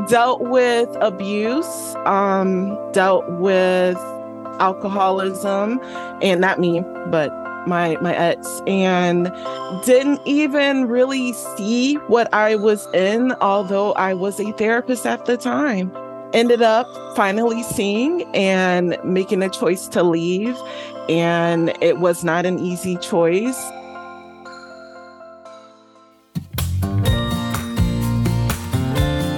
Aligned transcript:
dealt 0.08 0.42
with 0.42 0.90
abuse, 1.02 1.96
um, 2.06 2.76
dealt 2.94 3.28
with 3.30 3.98
alcoholism, 4.60 5.80
and 6.22 6.42
not 6.42 6.60
me, 6.60 6.82
but 7.12 7.30
my 7.67 7.98
my 8.02 8.16
ex, 8.16 8.62
and 8.67 9.31
didn't 9.86 10.22
even 10.26 10.88
really 10.88 11.34
see 11.34 11.95
what 12.08 12.34
I 12.34 12.56
was 12.56 12.88
in, 12.94 13.34
although 13.42 13.94
I 13.94 14.14
was 14.14 14.40
a 14.40 14.52
therapist 14.53 15.06
at 15.06 15.26
the 15.26 15.38
time. 15.38 15.92
Ended 16.34 16.62
up 16.62 16.88
finally 17.16 17.62
seeing 17.64 18.23
and 18.34 18.98
making 19.03 19.44
a 19.44 19.50
choice 19.50 19.88
to 19.90 20.03
leave, 20.03 20.58
and 21.09 21.73
it 21.81 22.00
was 22.00 22.23
not 22.23 22.45
an 22.45 22.59
easy 22.59 22.97
choice. 22.97 23.59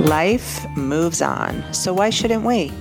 Life 0.01 0.65
moves 0.75 1.21
on, 1.21 1.63
so 1.73 1.93
why 1.93 2.09
shouldn't 2.09 2.43
we? 2.43 2.71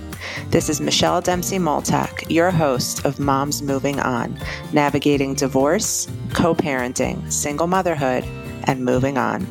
This 0.49 0.69
is 0.69 0.79
Michelle 0.79 1.21
Dempsey 1.21 1.57
Multack, 1.57 2.29
your 2.29 2.51
host 2.51 3.05
of 3.05 3.19
Moms 3.19 3.61
Moving 3.61 3.99
On, 3.99 4.39
navigating 4.71 5.33
divorce, 5.33 6.07
co 6.33 6.53
parenting, 6.53 7.31
single 7.31 7.67
motherhood, 7.67 8.23
and 8.63 8.85
moving 8.85 9.17
on. 9.17 9.47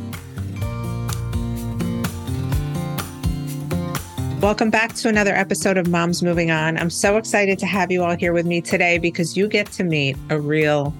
Welcome 4.41 4.71
back 4.71 4.95
to 4.95 5.09
another 5.09 5.35
episode 5.35 5.77
of 5.77 5.89
Moms 5.89 6.23
Moving 6.23 6.51
On. 6.51 6.77
I'm 6.77 6.91
so 6.91 7.17
excited 7.17 7.61
to 7.61 7.67
have 7.67 7.93
you 7.93 8.03
all 8.03 8.17
here 8.17 8.33
with 8.33 8.45
me 8.45 8.61
today 8.61 8.99
because 8.99 9.37
you 9.37 9.47
get 9.47 9.71
to 9.73 9.85
meet 9.85 10.17
a 10.31 10.41
real 10.41 10.93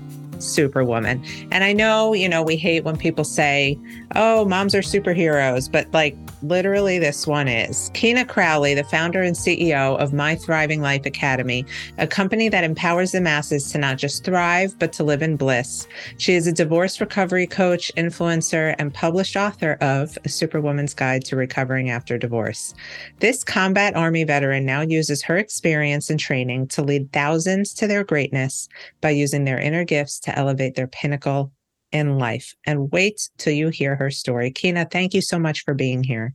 superwoman. 0.43 1.25
And 1.51 1.65
I 1.65 1.73
know, 1.73 2.13
you 2.13 2.29
know, 2.29 2.43
we 2.43 2.57
hate 2.57 2.85
when 2.85 2.97
people 2.97 3.25
say, 3.25 3.79
oh, 4.15 4.45
moms 4.45 4.75
are 4.75 4.81
superheroes, 4.81 5.71
but 5.71 5.93
like 5.93 6.17
literally 6.43 6.99
this 6.99 7.27
one 7.27 7.49
is. 7.49 7.91
Keena 7.95 8.25
Crowley, 8.25 8.75
the 8.75 8.85
founder 8.85 9.23
and 9.23 9.37
CEO 9.37 9.97
of 9.99 10.13
My 10.13 10.35
Thriving 10.35 10.81
Life 10.81 11.07
Academy, 11.07 11.65
a 11.99 12.07
company 12.07 12.49
that 12.49 12.65
empowers 12.65 13.13
the 13.13 13.21
masses 13.21 13.71
to 13.73 13.79
not 13.79 13.99
just 13.99 14.25
thrive, 14.25 14.75
but 14.79 14.93
to 14.95 15.05
live 15.05 15.23
in 15.23 15.37
bliss. 15.37 15.87
She 16.19 16.35
is 16.35 16.47
a 16.47 16.53
divorce 16.53 17.01
recovery 17.01 17.47
coach, 17.47 17.93
influencer, 17.97 18.75
and 18.79 18.93
published 18.93 19.37
author 19.37 19.79
of 19.81 20.19
A 20.25 20.29
Superwoman's 20.29 20.95
Guide 20.95 21.25
to 21.27 21.37
Recovering 21.37 21.91
After 21.91 22.19
Divorce. 22.19 22.75
This 23.21 23.45
combat 23.45 23.95
army 23.97 24.25
veteran 24.25 24.67
now 24.67 24.81
uses 24.81 25.23
her 25.23 25.37
experience 25.37 26.11
and 26.11 26.19
training 26.19 26.69
to 26.69 26.83
lead 26.83 27.13
thousands 27.13 27.73
to 27.75 27.87
their 27.87 28.05
greatness 28.05 28.69
by 29.01 29.11
using 29.11 29.45
their 29.45 29.59
inner 29.59 29.85
gifts 29.85 30.19
to 30.21 30.32
elevate 30.39 30.75
their 30.75 30.87
pinnacle 30.87 31.53
in 31.93 32.19
life. 32.19 32.55
And 32.67 32.91
wait 32.91 33.29
till 33.39 33.53
you 33.53 33.69
hear 33.69 33.97
her 33.97 34.11
story. 34.11 34.51
Keena, 34.51 34.87
thank 34.91 35.15
you 35.15 35.21
so 35.21 35.39
much 35.39 35.63
for 35.65 35.75
being 35.75 36.03
here. 36.03 36.35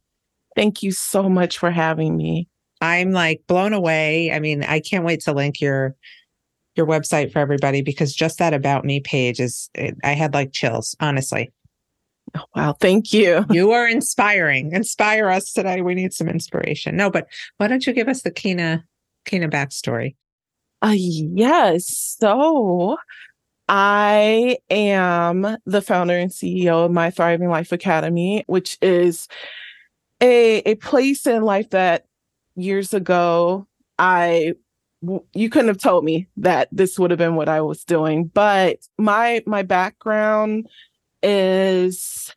Thank 0.55 0.83
you 0.83 0.91
so 0.91 1.29
much 1.29 1.57
for 1.57 1.71
having 1.71 2.15
me. 2.15 2.47
I'm 2.81 3.11
like 3.11 3.41
blown 3.47 3.73
away. 3.73 4.31
I 4.31 4.39
mean, 4.39 4.63
I 4.63 4.79
can't 4.79 5.05
wait 5.05 5.21
to 5.21 5.33
link 5.33 5.59
your 5.59 5.95
your 6.75 6.85
website 6.85 7.31
for 7.31 7.39
everybody 7.39 7.81
because 7.81 8.13
just 8.13 8.37
that 8.37 8.53
about 8.53 8.85
me 8.85 8.99
page 8.99 9.39
is 9.39 9.69
I 10.03 10.13
had 10.13 10.33
like 10.33 10.53
chills, 10.53 10.95
honestly. 10.99 11.51
Oh, 12.35 12.43
wow, 12.55 12.73
thank 12.73 13.13
you. 13.13 13.45
You 13.51 13.71
are 13.71 13.87
inspiring. 13.87 14.73
Inspire 14.73 15.29
us 15.29 15.51
today. 15.53 15.81
We 15.81 15.95
need 15.95 16.13
some 16.13 16.29
inspiration. 16.29 16.95
No, 16.95 17.09
but 17.09 17.27
why 17.57 17.67
don't 17.67 17.87
you 17.87 17.93
give 17.93 18.07
us 18.07 18.21
the 18.21 18.31
Keena 18.31 18.83
Keena 19.25 19.49
backstory? 19.49 20.15
Uh 20.81 20.93
yes. 20.95 22.15
So 22.19 22.97
I 23.67 24.57
am 24.69 25.57
the 25.65 25.81
founder 25.81 26.17
and 26.17 26.31
CEO 26.31 26.85
of 26.85 26.91
My 26.91 27.11
Thriving 27.11 27.49
Life 27.49 27.71
Academy, 27.71 28.43
which 28.47 28.77
is 28.81 29.27
a 30.21 30.59
a 30.59 30.75
place 30.75 31.27
in 31.27 31.43
life 31.43 31.69
that 31.71 32.05
years 32.55 32.93
ago 32.93 33.67
I 33.99 34.53
you 35.33 35.49
couldn't 35.49 35.67
have 35.67 35.77
told 35.77 36.03
me 36.03 36.27
that 36.37 36.69
this 36.71 36.97
would 36.97 37.11
have 37.11 37.19
been 37.19 37.35
what 37.35 37.49
I 37.49 37.61
was 37.61 37.83
doing. 37.83 38.25
But 38.25 38.79
my 38.97 39.43
my 39.45 39.63
background 39.63 40.67
is 41.21 42.33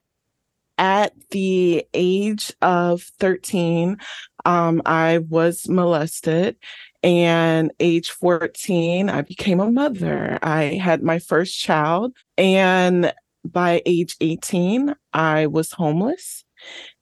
at 0.78 1.12
the 1.30 1.84
age 1.92 2.54
of 2.62 3.02
13, 3.18 3.98
um, 4.46 4.80
I 4.86 5.18
was 5.18 5.68
molested 5.68 6.56
and 7.02 7.72
age 7.80 8.10
14 8.10 9.08
i 9.08 9.22
became 9.22 9.60
a 9.60 9.70
mother 9.70 10.38
i 10.42 10.64
had 10.64 11.02
my 11.02 11.18
first 11.18 11.58
child 11.58 12.12
and 12.36 13.12
by 13.44 13.82
age 13.86 14.16
18 14.20 14.94
i 15.12 15.46
was 15.46 15.72
homeless 15.72 16.44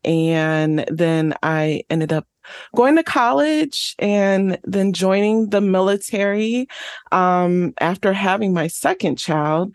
and 0.04 0.84
then 0.88 1.34
i 1.42 1.82
ended 1.90 2.12
up 2.12 2.26
going 2.74 2.96
to 2.96 3.02
college 3.02 3.94
and 3.98 4.58
then 4.64 4.92
joining 4.92 5.50
the 5.50 5.60
military 5.60 6.66
um, 7.12 7.74
after 7.80 8.12
having 8.12 8.54
my 8.54 8.68
second 8.68 9.16
child 9.16 9.74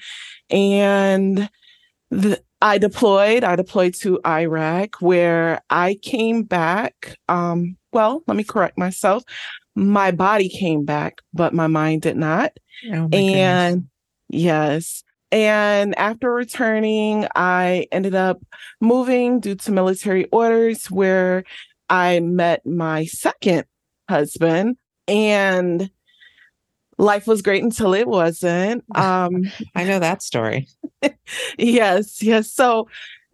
and 0.49 1.49
the, 2.09 2.41
I 2.61 2.77
deployed. 2.77 3.43
I 3.43 3.57
deployed 3.57 3.93
to 3.95 4.21
Iraq, 4.25 4.95
where 5.01 5.61
I 5.69 5.95
came 6.01 6.43
back. 6.43 7.17
Um, 7.27 7.75
well, 7.91 8.23
let 8.25 8.37
me 8.37 8.43
correct 8.45 8.77
myself 8.77 9.23
my 9.75 10.11
body 10.11 10.49
came 10.49 10.85
back, 10.85 11.21
but 11.33 11.53
my 11.53 11.67
mind 11.67 12.03
did 12.03 12.17
not. 12.17 12.53
Oh 12.85 13.09
and 13.11 13.11
goodness. 13.11 13.79
yes. 14.29 15.03
And 15.31 15.97
after 15.97 16.31
returning, 16.31 17.27
I 17.35 17.87
ended 17.91 18.13
up 18.13 18.41
moving 18.79 19.39
due 19.39 19.55
to 19.55 19.71
military 19.71 20.25
orders 20.25 20.91
where 20.91 21.43
I 21.89 22.19
met 22.19 22.65
my 22.65 23.05
second 23.05 23.65
husband 24.07 24.77
and 25.07 25.89
life 26.99 27.25
was 27.25 27.41
great 27.41 27.63
until 27.63 27.93
it 27.93 28.07
wasn't. 28.07 28.83
Um 28.95 29.51
I 29.75 29.85
know 29.85 29.99
that 29.99 30.21
story. 30.21 30.67
yes, 31.57 32.21
yes. 32.21 32.51
So 32.51 32.87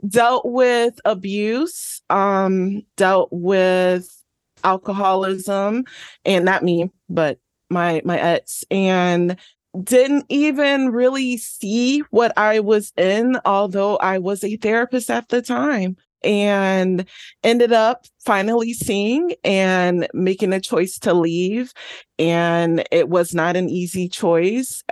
dealt 0.08 0.46
with 0.46 1.00
abuse, 1.06 2.02
um, 2.10 2.84
dealt 2.96 3.30
with 3.32 4.19
alcoholism, 4.64 5.86
and 6.26 6.46
not 6.46 6.64
me, 6.64 6.92
but 7.10 7.40
my 7.70 8.02
my 8.06 8.20
ex, 8.20 8.64
and 8.72 9.38
didn't 9.84 10.26
even 10.30 10.90
really 10.90 11.38
see 11.38 12.00
what 12.10 12.36
I 12.38 12.60
was 12.60 12.92
in, 12.98 13.40
although 13.46 13.98
I 13.98 14.18
was 14.18 14.44
a 14.44 14.58
therapist 14.58 15.12
at 15.12 15.30
the 15.30 15.42
time 15.42 15.96
and 16.24 17.06
ended 17.44 17.72
up 17.72 18.06
finally 18.26 18.74
seeing 18.74 19.34
and 19.44 20.08
making 20.14 20.54
a 20.54 20.60
choice 20.60 20.98
to 21.00 21.14
leave. 21.14 21.72
And 22.18 22.84
it 22.92 23.10
was 23.10 23.34
not 23.34 23.56
an 23.56 23.70
easy 23.70 24.10
choice. 24.10 24.84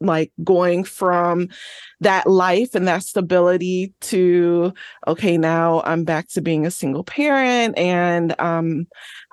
Like 0.00 0.32
going 0.42 0.84
from 0.84 1.48
that 2.00 2.26
life 2.26 2.74
and 2.74 2.88
that 2.88 3.02
stability 3.02 3.92
to 4.00 4.72
okay 5.06 5.36
now 5.36 5.82
i'm 5.84 6.04
back 6.04 6.26
to 6.28 6.40
being 6.40 6.64
a 6.64 6.70
single 6.70 7.04
parent 7.04 7.76
and 7.76 8.34
um 8.40 8.86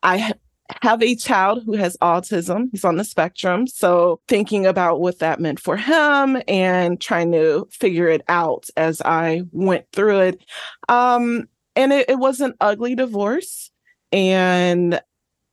i 0.03 0.33
have 0.81 1.01
a 1.01 1.15
child 1.15 1.63
who 1.65 1.73
has 1.73 1.97
autism. 2.01 2.69
He's 2.71 2.85
on 2.85 2.97
the 2.97 3.03
spectrum. 3.03 3.67
So 3.67 4.19
thinking 4.27 4.65
about 4.65 4.99
what 4.99 5.19
that 5.19 5.39
meant 5.39 5.59
for 5.59 5.77
him 5.77 6.41
and 6.47 6.99
trying 6.99 7.31
to 7.31 7.67
figure 7.71 8.09
it 8.09 8.21
out 8.27 8.67
as 8.75 9.01
I 9.01 9.43
went 9.51 9.85
through 9.93 10.19
it. 10.19 10.45
Um, 10.89 11.47
and 11.75 11.93
it, 11.93 12.09
it 12.09 12.19
was 12.19 12.41
an 12.41 12.53
ugly 12.59 12.95
divorce. 12.95 13.71
And 14.11 14.99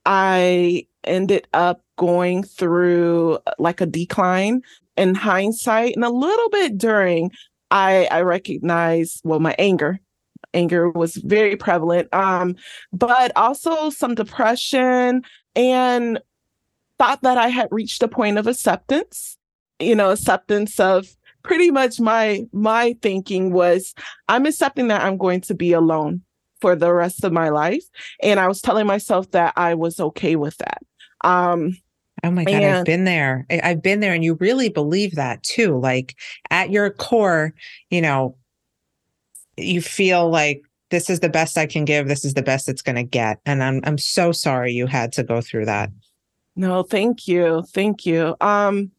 I 0.05 0.87
ended 1.05 1.47
up 1.53 1.84
going 1.97 2.43
through 2.43 3.39
like 3.59 3.81
a 3.81 3.87
decline 3.87 4.63
in 4.97 5.15
hindsight 5.15 5.95
and 5.95 6.05
a 6.05 6.11
little 6.11 6.49
bit 6.51 6.79
during 6.79 7.31
I, 7.71 8.07
I 8.11 8.21
recognize 8.23 9.21
well 9.25 9.41
my 9.41 9.55
anger. 9.59 9.99
Anger 10.53 10.91
was 10.91 11.17
very 11.17 11.57
prevalent 11.57 12.13
um 12.15 12.57
but 12.93 13.33
also 13.37 13.91
some 13.91 14.15
depression 14.15 15.23
and 15.57 16.21
thought 16.99 17.23
that 17.23 17.39
i 17.39 17.49
had 17.49 17.69
reached 17.73 18.03
a 18.03 18.09
point 18.09 18.39
of 18.39 18.47
acceptance. 18.47 19.37
You 19.81 19.95
know 19.97 20.11
acceptance 20.11 20.79
of 20.79 21.09
pretty 21.43 21.71
much 21.71 22.01
my 22.01 22.45
my 22.53 22.97
thinking 23.03 23.53
was 23.53 23.95
i'm 24.29 24.47
accepting 24.47 24.89
that 24.89 25.03
i'm 25.03 25.19
going 25.19 25.41
to 25.43 25.55
be 25.55 25.73
alone 25.73 26.23
for 26.61 26.75
the 26.75 26.93
rest 26.93 27.23
of 27.23 27.33
my 27.33 27.51
life 27.51 27.85
and 28.23 28.41
i 28.41 28.49
was 28.49 28.61
telling 28.61 28.87
myself 28.87 29.31
that 29.33 29.53
i 29.57 29.75
was 29.75 30.01
okay 30.01 30.37
with 30.37 30.57
that. 30.59 30.83
Um 31.23 31.77
Oh 32.25 32.31
my 32.31 32.45
God, 32.45 32.63
I've 32.63 32.85
been 32.87 33.05
there. 33.05 33.47
I've 33.51 33.83
been 33.83 34.01
there. 34.01 34.15
And 34.15 34.25
you 34.25 34.35
really 34.35 34.71
believe 34.71 35.15
that 35.17 35.43
too. 35.43 35.79
Like 35.79 36.17
at 36.51 36.71
your 36.71 36.89
core, 36.91 37.53
you 37.91 38.01
know, 38.01 38.35
you 39.59 39.83
feel 39.83 40.31
like 40.31 40.63
this 40.91 41.11
is 41.11 41.21
the 41.21 41.29
best 41.29 41.59
I 41.59 41.67
can 41.67 41.85
give. 41.85 42.09
This 42.09 42.25
is 42.25 42.33
the 42.33 42.43
best 42.43 42.69
it's 42.69 42.81
going 42.81 42.97
to 42.97 43.03
get. 43.03 43.41
And 43.45 43.63
I'm 43.63 43.81
I'm 43.85 43.99
so 43.99 44.33
sorry 44.33 44.73
you 44.73 44.87
had 44.87 45.13
to 45.13 45.23
go 45.23 45.43
through 45.43 45.67
that. 45.67 45.91
No, 46.57 46.83
thank 46.83 47.29
you. 47.29 47.63
Thank 47.69 48.07
you. 48.07 48.37
Um 48.41 48.91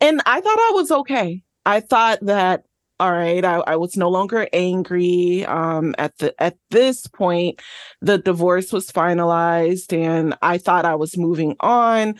and 0.00 0.22
I 0.24 0.40
thought 0.40 0.58
I 0.58 0.72
was 0.74 0.92
okay. 0.92 1.42
I 1.66 1.80
thought 1.80 2.20
that 2.22 2.64
all 3.00 3.12
right, 3.12 3.44
I, 3.44 3.56
I 3.66 3.76
was 3.76 3.96
no 3.96 4.08
longer 4.08 4.48
angry. 4.52 5.44
Um 5.46 5.94
at 5.98 6.16
the 6.18 6.34
at 6.42 6.56
this 6.70 7.06
point, 7.06 7.60
the 8.00 8.18
divorce 8.18 8.72
was 8.72 8.90
finalized 8.90 9.92
and 9.96 10.36
I 10.42 10.58
thought 10.58 10.84
I 10.84 10.94
was 10.94 11.16
moving 11.16 11.56
on 11.60 12.14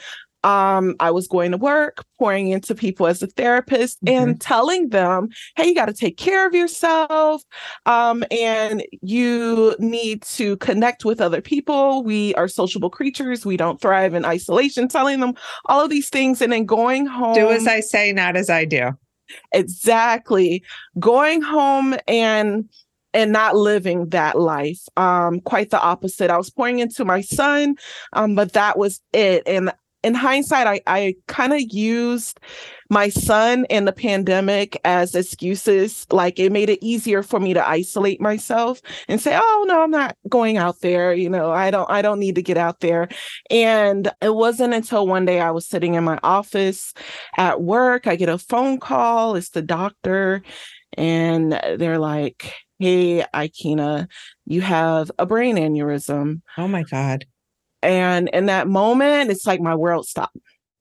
um, 0.45 0.95
I 1.01 1.11
was 1.11 1.27
going 1.27 1.51
to 1.51 1.57
work, 1.57 2.05
pouring 2.19 2.49
into 2.49 2.75
people 2.75 3.07
as 3.07 3.23
a 3.23 3.27
therapist 3.27 4.03
mm-hmm. 4.05 4.29
and 4.29 4.41
telling 4.41 4.91
them, 4.91 5.29
hey, 5.57 5.67
you 5.67 5.75
got 5.75 5.87
to 5.87 5.93
take 5.93 6.17
care 6.17 6.47
of 6.47 6.55
yourself. 6.55 7.43
Um, 7.87 8.25
and 8.31 8.85
you 9.03 9.75
need 9.79 10.23
to 10.23 10.57
connect 10.59 11.05
with 11.05 11.21
other 11.21 11.41
people. 11.41 12.03
We 12.05 12.35
are 12.37 12.49
sociable 12.49 12.91
creatures. 12.91 13.45
We 13.45 13.57
don't 13.57 13.81
thrive 13.81 14.15
in 14.15 14.25
isolation, 14.25 14.89
telling 14.89 15.21
them 15.21 15.35
all 15.67 15.85
of 15.85 15.91
these 15.91 16.09
things 16.09 16.41
and 16.41 16.53
then 16.53 16.67
going 16.67 17.07
home. 17.07 17.35
Do 17.35 17.51
as 17.51 17.67
I 17.67 17.81
say, 17.81 18.13
not 18.13 18.37
as 18.37 18.49
I 18.49 18.65
do. 18.65 18.93
Exactly. 19.53 20.63
Going 20.99 21.43
home 21.43 21.95
and 22.07 22.69
and 23.15 23.33
not 23.33 23.57
living 23.57 24.11
that 24.11 24.39
life. 24.39 24.81
Um, 24.97 25.41
quite 25.41 25.71
the 25.71 25.81
opposite. 25.81 26.31
I 26.31 26.37
was 26.37 26.51
pouring 26.51 26.79
into 26.79 27.05
my 27.05 27.23
son, 27.23 27.77
um, 28.13 28.35
but 28.35 28.53
that 28.53 28.79
was 28.79 29.01
it. 29.13 29.43
And 29.47 29.73
in 30.03 30.15
hindsight, 30.15 30.67
I, 30.67 30.81
I 30.87 31.15
kind 31.27 31.53
of 31.53 31.61
used 31.61 32.39
my 32.89 33.09
son 33.09 33.67
and 33.69 33.87
the 33.87 33.93
pandemic 33.93 34.81
as 34.85 35.15
excuses. 35.15 36.06
Like 36.11 36.39
it 36.39 36.53
made 36.53 36.71
it 36.71 36.79
easier 36.81 37.23
for 37.23 37.41
me 37.41 37.53
to 37.55 37.69
isolate 37.69 38.21
myself 38.21 38.81
and 39.09 39.21
say, 39.21 39.39
"Oh 39.41 39.65
no, 39.67 39.83
I'm 39.83 39.91
not 39.91 40.17
going 40.29 40.56
out 40.56 40.81
there. 40.81 41.12
You 41.12 41.29
know, 41.29 41.50
I 41.50 41.71
don't, 41.71 41.91
I 41.91 42.03
don't 42.03 42.21
need 42.21 42.37
to 42.37 42.43
get 42.43 42.56
out 42.56 42.81
there." 42.81 43.09
And 43.50 44.11
it 44.23 44.35
wasn't 44.35 44.75
until 44.75 45.06
one 45.06 45.25
day 45.25 45.41
I 45.41 45.50
was 45.50 45.67
sitting 45.67 45.95
in 45.95 46.05
my 46.05 46.19
office 46.23 46.95
at 47.37 47.62
work, 47.62 48.06
I 48.06 48.17
get 48.17 48.29
a 48.29 48.39
phone 48.39 48.79
call. 48.79 49.35
It's 49.37 49.50
the 49.50 49.62
doctor, 49.62 50.43
and 50.97 51.53
they're 51.53 51.99
like, 51.99 52.53
"Hey, 52.79 53.25
Eykiena, 53.35 54.09
you 54.47 54.61
have 54.61 55.11
a 55.19 55.27
brain 55.27 55.56
aneurysm." 55.56 56.43
Oh 56.56 56.69
my 56.69 56.85
god. 56.85 57.27
And 57.83 58.29
in 58.33 58.47
that 58.47 58.69
moment, 58.69 59.31
it's 59.31 59.47
like 59.47 59.61
my 59.61 59.75
world 59.75 60.07
stopped. 60.07 60.37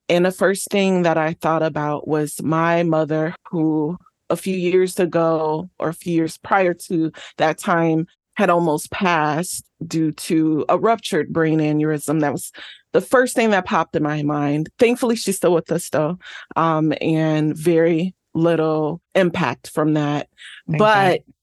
And 0.10 0.26
the 0.26 0.32
first 0.32 0.70
thing 0.70 1.04
that 1.04 1.18
I 1.18 1.34
thought 1.34 1.64
about 1.64 2.08
was 2.08 2.42
my 2.42 2.84
mother, 2.84 3.36
who 3.50 3.98
a 4.30 4.36
few 4.36 4.56
years 4.56 5.00
ago 5.00 5.70
or 5.80 5.90
a 5.90 5.94
few 5.94 6.14
years 6.14 6.38
prior 6.38 6.74
to 6.74 7.12
that 7.38 7.58
time 7.58 8.08
had 8.36 8.50
almost 8.50 8.92
passed 8.92 9.66
due 9.86 10.12
to 10.12 10.66
a 10.70 10.78
ruptured 10.78 11.34
brain 11.34 11.60
aneurysm. 11.60 12.22
That 12.22 12.34
was 12.34 12.52
the 12.94 13.02
first 13.02 13.36
thing 13.36 13.50
that 13.50 13.66
popped 13.66 13.96
in 13.96 14.04
my 14.04 14.24
mind. 14.24 14.70
Thankfully, 14.80 15.16
she's 15.16 15.38
still 15.38 15.54
with 15.54 15.72
us 15.72 15.90
though, 15.90 16.20
um, 16.56 16.94
and 17.02 17.56
very 17.56 18.14
little 18.34 19.02
impact 19.16 19.70
from 19.70 19.94
that. 19.96 20.30
Thank 20.68 20.80
but 20.80 21.18
God. 21.26 21.34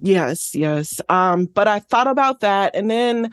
yes, 0.00 0.54
yes. 0.54 1.00
Um, 1.08 1.46
but 1.46 1.68
I 1.68 1.80
thought 1.80 2.08
about 2.08 2.40
that, 2.40 2.74
and 2.74 2.90
then 2.90 3.30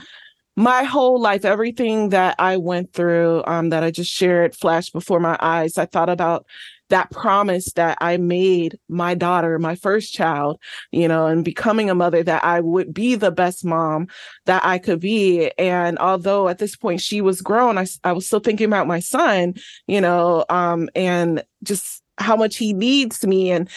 my 0.56 0.84
whole 0.84 1.20
life, 1.20 1.46
everything 1.46 2.10
that 2.10 2.36
I 2.40 2.58
went 2.58 2.94
through, 2.94 3.44
um, 3.48 3.70
that 3.70 3.84
I 3.84 3.92
just 3.92 4.12
shared 4.12 4.56
flashed 4.56 4.94
before 4.94 5.20
my 5.20 5.38
eyes. 5.40 5.78
I 5.78 5.86
thought 5.86 6.10
about 6.10 6.46
that 6.90 7.10
promise 7.10 7.72
that 7.74 7.98
I 8.02 8.18
made 8.18 8.78
my 8.90 9.16
daughter, 9.16 9.58
my 9.58 9.76
first 9.76 10.14
child, 10.14 10.60
you 10.92 11.08
know, 11.08 11.26
and 11.26 11.44
becoming 11.44 11.90
a 11.90 11.96
mother 11.96 12.22
that 12.22 12.44
I 12.44 12.60
would 12.60 12.94
be 12.94 13.16
the 13.16 13.32
best 13.32 13.64
mom 13.64 14.08
that 14.46 14.64
I 14.66 14.78
could 14.78 15.00
be. 15.00 15.52
And 15.58 15.98
although 16.00 16.50
at 16.50 16.60
this 16.60 16.76
point 16.76 17.00
she 17.00 17.22
was 17.22 17.42
grown, 17.42 17.78
I, 17.78 17.88
I 18.04 18.12
was 18.12 18.28
still 18.28 18.42
thinking 18.42 18.68
about 18.68 18.88
my 18.88 19.00
son, 19.00 19.54
you 19.88 20.02
know, 20.02 20.44
um, 20.50 20.90
and 20.94 21.44
just 21.64 22.04
how 22.18 22.36
much 22.36 22.58
he 22.58 22.74
needs 22.74 23.26
me. 23.26 23.52
And 23.52 23.70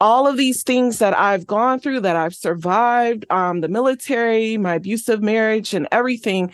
all 0.00 0.26
of 0.26 0.36
these 0.36 0.62
things 0.62 0.98
that 0.98 1.16
I've 1.16 1.46
gone 1.46 1.80
through, 1.80 2.00
that 2.00 2.16
I've 2.16 2.34
survived, 2.34 3.24
um, 3.30 3.60
the 3.60 3.68
military, 3.68 4.56
my 4.56 4.74
abusive 4.74 5.22
marriage, 5.22 5.74
and 5.74 5.88
everything. 5.92 6.52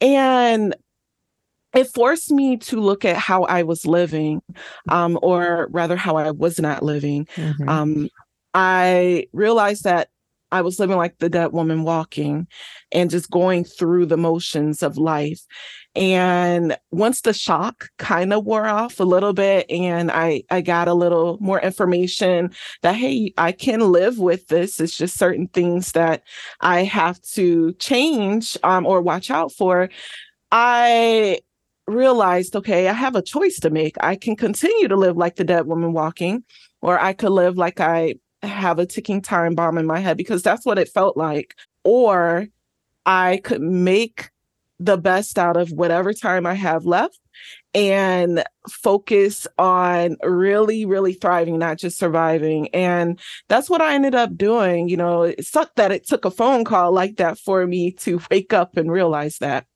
And 0.00 0.74
it 1.74 1.88
forced 1.88 2.30
me 2.30 2.56
to 2.58 2.80
look 2.80 3.04
at 3.04 3.16
how 3.16 3.44
I 3.44 3.62
was 3.62 3.86
living, 3.86 4.42
um, 4.88 5.18
or 5.22 5.68
rather, 5.70 5.96
how 5.96 6.16
I 6.16 6.30
was 6.30 6.60
not 6.60 6.82
living. 6.82 7.26
Mm-hmm. 7.36 7.68
Um, 7.68 8.08
I 8.52 9.26
realized 9.32 9.84
that 9.84 10.08
I 10.52 10.62
was 10.62 10.78
living 10.78 10.96
like 10.96 11.18
the 11.18 11.28
dead 11.28 11.52
woman 11.52 11.82
walking 11.84 12.46
and 12.92 13.10
just 13.10 13.30
going 13.30 13.64
through 13.64 14.06
the 14.06 14.16
motions 14.16 14.82
of 14.82 14.98
life. 14.98 15.40
And 15.94 16.76
once 16.90 17.20
the 17.20 17.32
shock 17.34 17.88
kind 17.98 18.32
of 18.32 18.44
wore 18.44 18.66
off 18.66 19.00
a 19.00 19.04
little 19.04 19.32
bit 19.32 19.70
and 19.70 20.10
I 20.10 20.42
I 20.50 20.60
got 20.62 20.88
a 20.88 20.94
little 20.94 21.38
more 21.40 21.60
information 21.60 22.50
that 22.82 22.94
hey, 22.96 23.32
I 23.36 23.52
can 23.52 23.80
live 23.92 24.18
with 24.18 24.48
this. 24.48 24.80
It's 24.80 24.96
just 24.96 25.18
certain 25.18 25.48
things 25.48 25.92
that 25.92 26.22
I 26.60 26.84
have 26.84 27.20
to 27.34 27.72
change 27.74 28.56
um, 28.62 28.86
or 28.86 29.02
watch 29.02 29.30
out 29.30 29.52
for. 29.52 29.90
I 30.50 31.40
realized, 31.86 32.56
okay, 32.56 32.88
I 32.88 32.92
have 32.92 33.16
a 33.16 33.22
choice 33.22 33.58
to 33.60 33.70
make. 33.70 33.96
I 34.00 34.16
can 34.16 34.36
continue 34.36 34.88
to 34.88 34.96
live 34.96 35.16
like 35.16 35.36
the 35.36 35.44
dead 35.44 35.66
woman 35.66 35.92
walking, 35.92 36.44
or 36.80 36.98
I 36.98 37.12
could 37.12 37.30
live 37.30 37.56
like 37.56 37.80
I 37.80 38.14
have 38.42 38.78
a 38.78 38.86
ticking 38.86 39.22
time 39.22 39.54
bomb 39.54 39.78
in 39.78 39.86
my 39.86 40.00
head 40.00 40.16
because 40.16 40.42
that's 40.42 40.66
what 40.66 40.78
it 40.78 40.88
felt 40.88 41.16
like. 41.16 41.54
Or 41.84 42.46
I 43.06 43.40
could 43.42 43.62
make 43.62 44.30
the 44.78 44.96
best 44.96 45.38
out 45.38 45.56
of 45.56 45.70
whatever 45.70 46.12
time 46.12 46.44
I 46.44 46.54
have 46.54 46.84
left 46.84 47.18
and 47.74 48.44
focus 48.68 49.46
on 49.58 50.16
really, 50.22 50.84
really 50.84 51.14
thriving, 51.14 51.58
not 51.58 51.78
just 51.78 51.98
surviving. 51.98 52.68
And 52.74 53.18
that's 53.48 53.70
what 53.70 53.80
I 53.80 53.94
ended 53.94 54.14
up 54.14 54.36
doing. 54.36 54.88
You 54.88 54.96
know, 54.96 55.22
it 55.22 55.44
sucked 55.46 55.76
that 55.76 55.92
it 55.92 56.06
took 56.06 56.24
a 56.24 56.30
phone 56.30 56.64
call 56.64 56.92
like 56.92 57.16
that 57.16 57.38
for 57.38 57.66
me 57.66 57.92
to 57.92 58.20
wake 58.30 58.52
up 58.52 58.76
and 58.76 58.90
realize 58.90 59.38
that. 59.38 59.66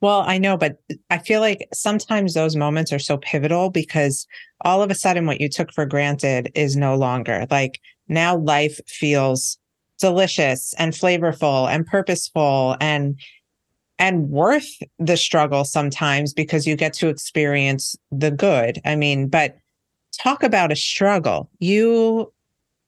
Well, 0.00 0.24
I 0.26 0.38
know, 0.38 0.56
but 0.56 0.76
I 1.10 1.18
feel 1.18 1.40
like 1.40 1.68
sometimes 1.72 2.34
those 2.34 2.54
moments 2.54 2.92
are 2.92 2.98
so 2.98 3.16
pivotal 3.16 3.70
because 3.70 4.26
all 4.60 4.82
of 4.82 4.90
a 4.90 4.94
sudden 4.94 5.26
what 5.26 5.40
you 5.40 5.48
took 5.48 5.72
for 5.72 5.86
granted 5.86 6.50
is 6.54 6.76
no 6.76 6.96
longer 6.96 7.46
like 7.50 7.80
now 8.08 8.36
life 8.36 8.78
feels 8.86 9.58
delicious 9.98 10.74
and 10.78 10.92
flavorful 10.92 11.68
and 11.68 11.86
purposeful 11.86 12.76
and 12.80 13.18
and 13.98 14.28
worth 14.28 14.68
the 14.98 15.16
struggle 15.16 15.64
sometimes 15.64 16.34
because 16.34 16.66
you 16.66 16.76
get 16.76 16.92
to 16.92 17.08
experience 17.08 17.96
the 18.12 18.30
good. 18.30 18.80
I 18.84 18.94
mean, 18.96 19.28
but 19.28 19.56
talk 20.18 20.42
about 20.42 20.70
a 20.72 20.76
struggle. 20.76 21.50
You 21.58 22.32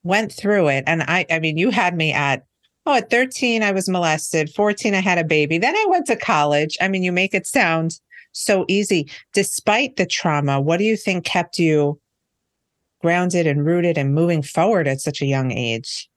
went 0.02 0.32
through 0.32 0.68
it 0.68 0.84
and 0.86 1.02
I 1.04 1.24
I 1.30 1.38
mean, 1.38 1.56
you 1.56 1.70
had 1.70 1.96
me 1.96 2.12
at 2.12 2.44
oh, 2.88 2.94
at 2.94 3.10
13 3.10 3.62
I 3.62 3.72
was 3.72 3.88
molested, 3.88 4.50
14 4.54 4.94
I 4.94 5.00
had 5.00 5.18
a 5.18 5.24
baby. 5.24 5.58
Then 5.58 5.76
I 5.76 5.86
went 5.88 6.06
to 6.06 6.16
college. 6.16 6.76
I 6.80 6.88
mean, 6.88 7.02
you 7.02 7.12
make 7.12 7.34
it 7.34 7.46
sound 7.46 8.00
so 8.32 8.64
easy. 8.68 9.10
Despite 9.34 9.96
the 9.96 10.06
trauma, 10.06 10.60
what 10.60 10.78
do 10.78 10.84
you 10.84 10.96
think 10.96 11.24
kept 11.24 11.58
you 11.58 12.00
grounded 13.00 13.46
and 13.46 13.64
rooted 13.64 13.98
and 13.98 14.14
moving 14.14 14.42
forward 14.42 14.88
at 14.88 15.00
such 15.00 15.20
a 15.20 15.26
young 15.26 15.52
age? 15.52 16.08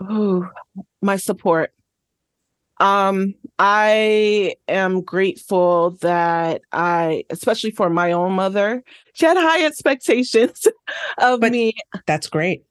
Oh, 0.00 0.48
my 1.02 1.16
support. 1.16 1.72
Um, 2.80 3.34
I 3.58 4.54
am 4.68 5.02
grateful 5.02 5.90
that 6.00 6.62
I, 6.70 7.24
especially 7.30 7.72
for 7.72 7.90
my 7.90 8.12
own 8.12 8.32
mother, 8.34 8.84
she 9.14 9.26
had 9.26 9.36
high 9.36 9.64
expectations 9.64 10.64
of 11.18 11.40
but 11.40 11.50
me. 11.50 11.74
That's 12.06 12.28
great. 12.28 12.62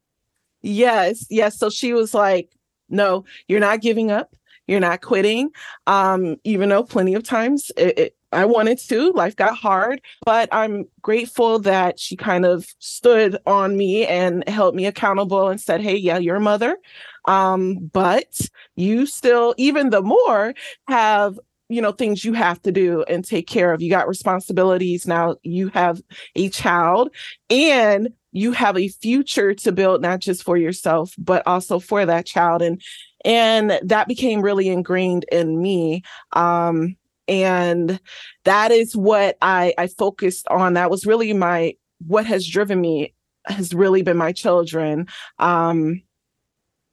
Yes, 0.62 1.26
yes. 1.30 1.60
So 1.60 1.70
she 1.70 1.92
was 1.92 2.14
like, 2.14 2.57
no, 2.90 3.26
you're 3.48 3.60
not 3.60 3.82
giving 3.82 4.12
up. 4.12 4.36
You're 4.68 4.80
not 4.82 5.02
quitting. 5.02 5.50
Um, 5.88 6.36
even 6.44 6.70
though 6.70 6.84
plenty 6.84 7.14
of 7.14 7.24
times 7.24 7.72
it, 7.78 7.98
it, 7.98 8.18
I 8.34 8.44
wanted 8.46 8.78
to, 8.80 9.12
life 9.12 9.36
got 9.36 9.56
hard, 9.56 10.02
but 10.26 10.50
I'm 10.52 10.86
grateful 11.02 11.60
that 11.60 11.98
she 12.00 12.18
kind 12.18 12.46
of 12.46 12.68
stood 12.80 13.38
on 13.46 13.78
me 13.78 14.06
and 14.06 14.48
held 14.50 14.76
me 14.76 14.86
accountable 14.86 15.48
and 15.48 15.62
said, 15.62 15.82
Hey, 15.82 15.96
yeah, 15.96 16.18
you're 16.18 16.36
a 16.36 16.42
mother. 16.42 16.78
Um, 17.26 17.90
but 17.94 18.42
you 18.76 19.06
still, 19.06 19.56
even 19.58 19.90
the 19.90 20.02
more, 20.02 20.54
have 20.90 21.40
you 21.70 21.82
know 21.82 21.92
things 21.92 22.24
you 22.24 22.34
have 22.34 22.62
to 22.62 22.72
do 22.72 23.04
and 23.10 23.26
take 23.26 23.46
care 23.46 23.74
of 23.74 23.82
you 23.82 23.90
got 23.90 24.08
responsibilities 24.08 25.06
now 25.06 25.36
you 25.44 25.68
have 25.68 26.02
a 26.38 26.48
child 26.48 27.14
and 27.50 28.08
you 28.38 28.52
have 28.52 28.78
a 28.78 28.88
future 28.88 29.54
to 29.56 29.72
build 29.72 30.02
not 30.02 30.20
just 30.20 30.44
for 30.44 30.58
yourself 30.58 31.14
but 31.18 31.46
also 31.48 31.80
for 31.80 32.06
that 32.06 32.26
child. 32.26 32.62
And 32.62 32.82
and 33.26 33.80
that 33.84 34.08
became 34.08 34.42
really 34.42 34.70
ingrained 34.70 35.26
in 35.32 35.62
me. 35.62 36.04
Um 36.34 36.96
and 37.28 38.00
that 38.46 38.72
is 38.72 38.96
what 38.96 39.38
i 39.42 39.74
i 39.78 39.88
focused 39.88 40.48
on. 40.50 40.74
That 40.74 40.92
was 40.92 41.06
really 41.06 41.34
my 41.34 41.76
what 42.06 42.26
has 42.26 42.48
driven 42.48 42.80
me 42.80 43.14
has 43.48 43.74
really 43.74 44.04
been 44.04 44.18
my 44.18 44.32
children. 44.32 45.08
Um 45.40 46.02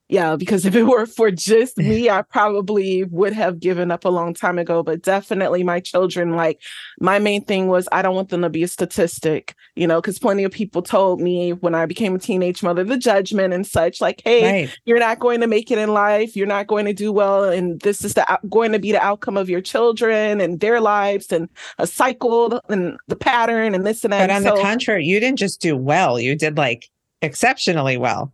yeah, 0.08 0.37
because 0.37 0.66
if 0.66 0.75
it 0.75 0.82
were 0.82 1.06
for 1.06 1.30
just 1.30 1.78
me, 1.78 2.11
I 2.11 2.23
probably 2.23 3.04
would 3.04 3.32
have 3.32 3.58
given 3.58 3.90
up 3.90 4.04
a 4.04 4.11
long 4.11 4.34
time 4.34 4.58
ago. 4.58 4.82
But 4.82 5.02
definitely 5.02 5.62
my 5.62 5.80
children, 5.80 6.37
like 6.37 6.61
my 7.00 7.18
main 7.18 7.44
thing 7.44 7.68
was 7.68 7.88
I 7.90 8.02
don't 8.02 8.14
want 8.14 8.28
them 8.28 8.42
to 8.42 8.50
be 8.50 8.62
a 8.62 8.68
statistic, 8.68 9.54
you 9.75 9.87
know, 9.87 10.00
because 10.00 10.18
plenty 10.18 10.44
of 10.44 10.52
people 10.52 10.82
told 10.82 11.20
me 11.20 11.52
when 11.52 11.75
I 11.75 11.87
became 11.87 12.14
a 12.14 12.18
teenage 12.18 12.62
mother, 12.62 12.84
the 12.84 12.99
judgment 12.99 13.54
and 13.54 13.66
such, 13.66 14.00
like, 14.00 14.20
hey, 14.25 14.62
right. 14.64 14.78
you're 14.84 14.99
not 14.99 15.20
going 15.20 15.40
to 15.40 15.46
make 15.46 15.70
it 15.70 15.78
in 15.78 15.94
life, 15.94 16.37
you're 16.37 16.46
not 16.46 16.66
going 16.66 16.84
to 16.84 16.92
do 16.92 17.11
well, 17.11 17.44
and 17.44 17.80
this 17.80 18.04
is 18.04 18.14
the 18.14 18.40
going 18.50 18.73
to 18.73 18.78
be 18.78 18.92
the 18.92 19.02
outcome 19.02 19.37
of 19.37 19.49
your 19.49 19.62
children 19.62 20.40
and 20.40 20.61
their 20.61 20.80
lives 20.80 21.32
and 21.32 21.49
a 21.78 21.87
cycle 21.87 22.61
and 22.68 22.99
the 23.08 23.16
pattern 23.16 23.75
and 23.75 23.87
this 23.87 24.04
and 24.04 24.12
that. 24.12 24.28
But 24.28 24.34
on 24.34 24.42
so, 24.42 24.54
the 24.54 24.62
contrary, 24.62 25.04
you 25.04 25.18
didn't 25.18 25.38
just 25.38 25.62
do 25.62 25.76
well, 25.76 26.20
you 26.20 26.37
did 26.37 26.58
like 26.58 26.90
exceptionally 27.23 27.96
well. 27.96 28.32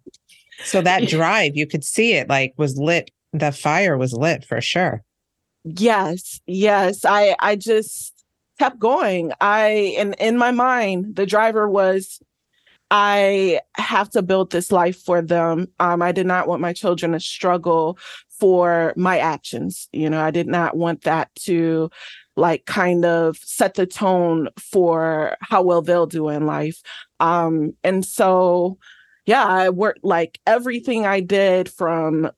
So 0.65 0.83
that 0.83 1.09
drive, 1.09 1.57
you 1.57 1.67
could 1.67 1.85
see 1.85 2.15
it 2.15 2.29
like 2.29 2.55
was 2.57 2.77
lit. 2.77 3.11
The 3.33 3.53
fire 3.53 3.97
was 3.97 4.13
lit 4.13 4.45
for 4.45 4.61
sure. 4.61 5.03
Yes, 5.65 6.41
yes. 6.47 7.05
I 7.05 7.37
I 7.39 7.57
just 7.57 8.15
kept 8.59 8.79
going. 8.79 9.33
I 9.41 9.95
and 9.99 10.15
in 10.19 10.37
my 10.39 10.51
mind, 10.51 11.17
the 11.17 11.27
driver 11.27 11.69
was 11.69 12.21
I 12.91 13.61
have 13.77 14.11
to 14.11 14.23
build 14.23 14.51
this 14.51 14.73
life 14.73 15.01
for 15.01 15.23
them. 15.23 15.69
Um, 15.79 16.03
I 16.03 16.13
did 16.13 16.27
not 16.27 16.49
want 16.49 16.61
my 16.61 16.73
children 16.73 17.13
to 17.13 17.21
struggle 17.21 17.99
for 18.29 18.93
my 18.97 19.19
actions. 19.19 19.89
You 19.93 20.11
know, 20.11 20.21
I 20.21 20.31
did 20.31 20.49
not 20.49 20.77
want 20.77 21.03
that 21.03 21.33
to 21.41 21.91
like 22.37 22.65
kind 22.65 23.05
of 23.05 23.37
set 23.37 23.75
the 23.75 23.87
tone 23.87 24.49
for 24.59 25.37
how 25.41 25.63
well 25.63 25.83
they'll 25.83 26.07
do 26.07 26.29
in 26.29 26.47
life. 26.47 26.83
Um, 27.21 27.75
and 27.85 28.05
so 28.05 28.79
yeah, 29.31 29.47
I 29.47 29.71
worked 29.71 30.03
like 30.03 30.41
everything 30.45 31.07
I 31.07 31.21
did 31.21 31.69
from 31.69 32.33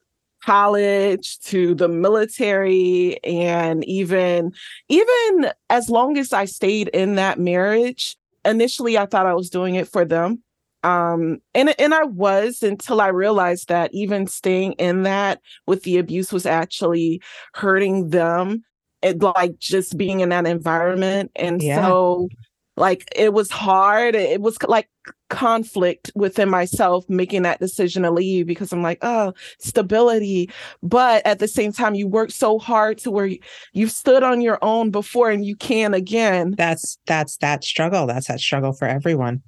college 0.44 1.40
to 1.40 1.74
the 1.74 1.88
military 1.88 3.18
and 3.24 3.82
even 3.86 4.52
even 4.90 5.50
as 5.70 5.88
long 5.88 6.18
as 6.18 6.34
I 6.34 6.44
stayed 6.44 6.88
in 6.88 7.14
that 7.14 7.38
marriage, 7.38 8.18
initially 8.44 8.98
I 8.98 9.06
thought 9.06 9.24
I 9.24 9.32
was 9.32 9.48
doing 9.48 9.76
it 9.76 9.88
for 9.88 10.04
them. 10.04 10.42
Um 10.82 11.38
and 11.54 11.74
and 11.80 11.94
I 11.94 12.04
was 12.04 12.62
until 12.62 13.00
I 13.00 13.08
realized 13.08 13.68
that 13.68 13.94
even 13.94 14.26
staying 14.26 14.72
in 14.72 15.04
that 15.04 15.40
with 15.66 15.84
the 15.84 15.96
abuse 15.96 16.30
was 16.30 16.44
actually 16.44 17.22
hurting 17.54 18.10
them 18.10 18.64
and 19.02 19.22
like 19.22 19.58
just 19.58 19.96
being 19.96 20.20
in 20.20 20.28
that 20.28 20.46
environment 20.46 21.30
and 21.36 21.62
yeah. 21.62 21.80
so 21.80 22.28
like 22.76 23.08
it 23.14 23.32
was 23.32 23.50
hard. 23.50 24.14
It 24.14 24.40
was 24.40 24.56
like 24.62 24.88
conflict 25.28 26.10
within 26.14 26.48
myself 26.48 27.04
making 27.08 27.42
that 27.42 27.58
decision 27.58 28.04
to 28.04 28.10
leave 28.10 28.46
because 28.46 28.72
i'm 28.72 28.82
like 28.82 28.98
oh 29.02 29.32
stability. 29.58 30.50
But 30.82 31.26
at 31.26 31.38
the 31.38 31.48
same 31.48 31.72
time 31.72 31.94
you 31.94 32.06
work 32.06 32.30
so 32.30 32.58
hard 32.58 32.98
to 32.98 33.10
where 33.10 33.30
you've 33.72 33.90
stood 33.90 34.22
on 34.22 34.40
your 34.40 34.58
own 34.62 34.90
before 34.90 35.30
and 35.30 35.44
you 35.44 35.56
can 35.56 35.94
again. 35.94 36.54
That's 36.56 36.98
that's 37.06 37.36
that 37.38 37.64
struggle. 37.64 38.06
That's 38.06 38.28
that 38.28 38.40
struggle 38.40 38.72
for 38.72 38.86
everyone. 38.86 39.42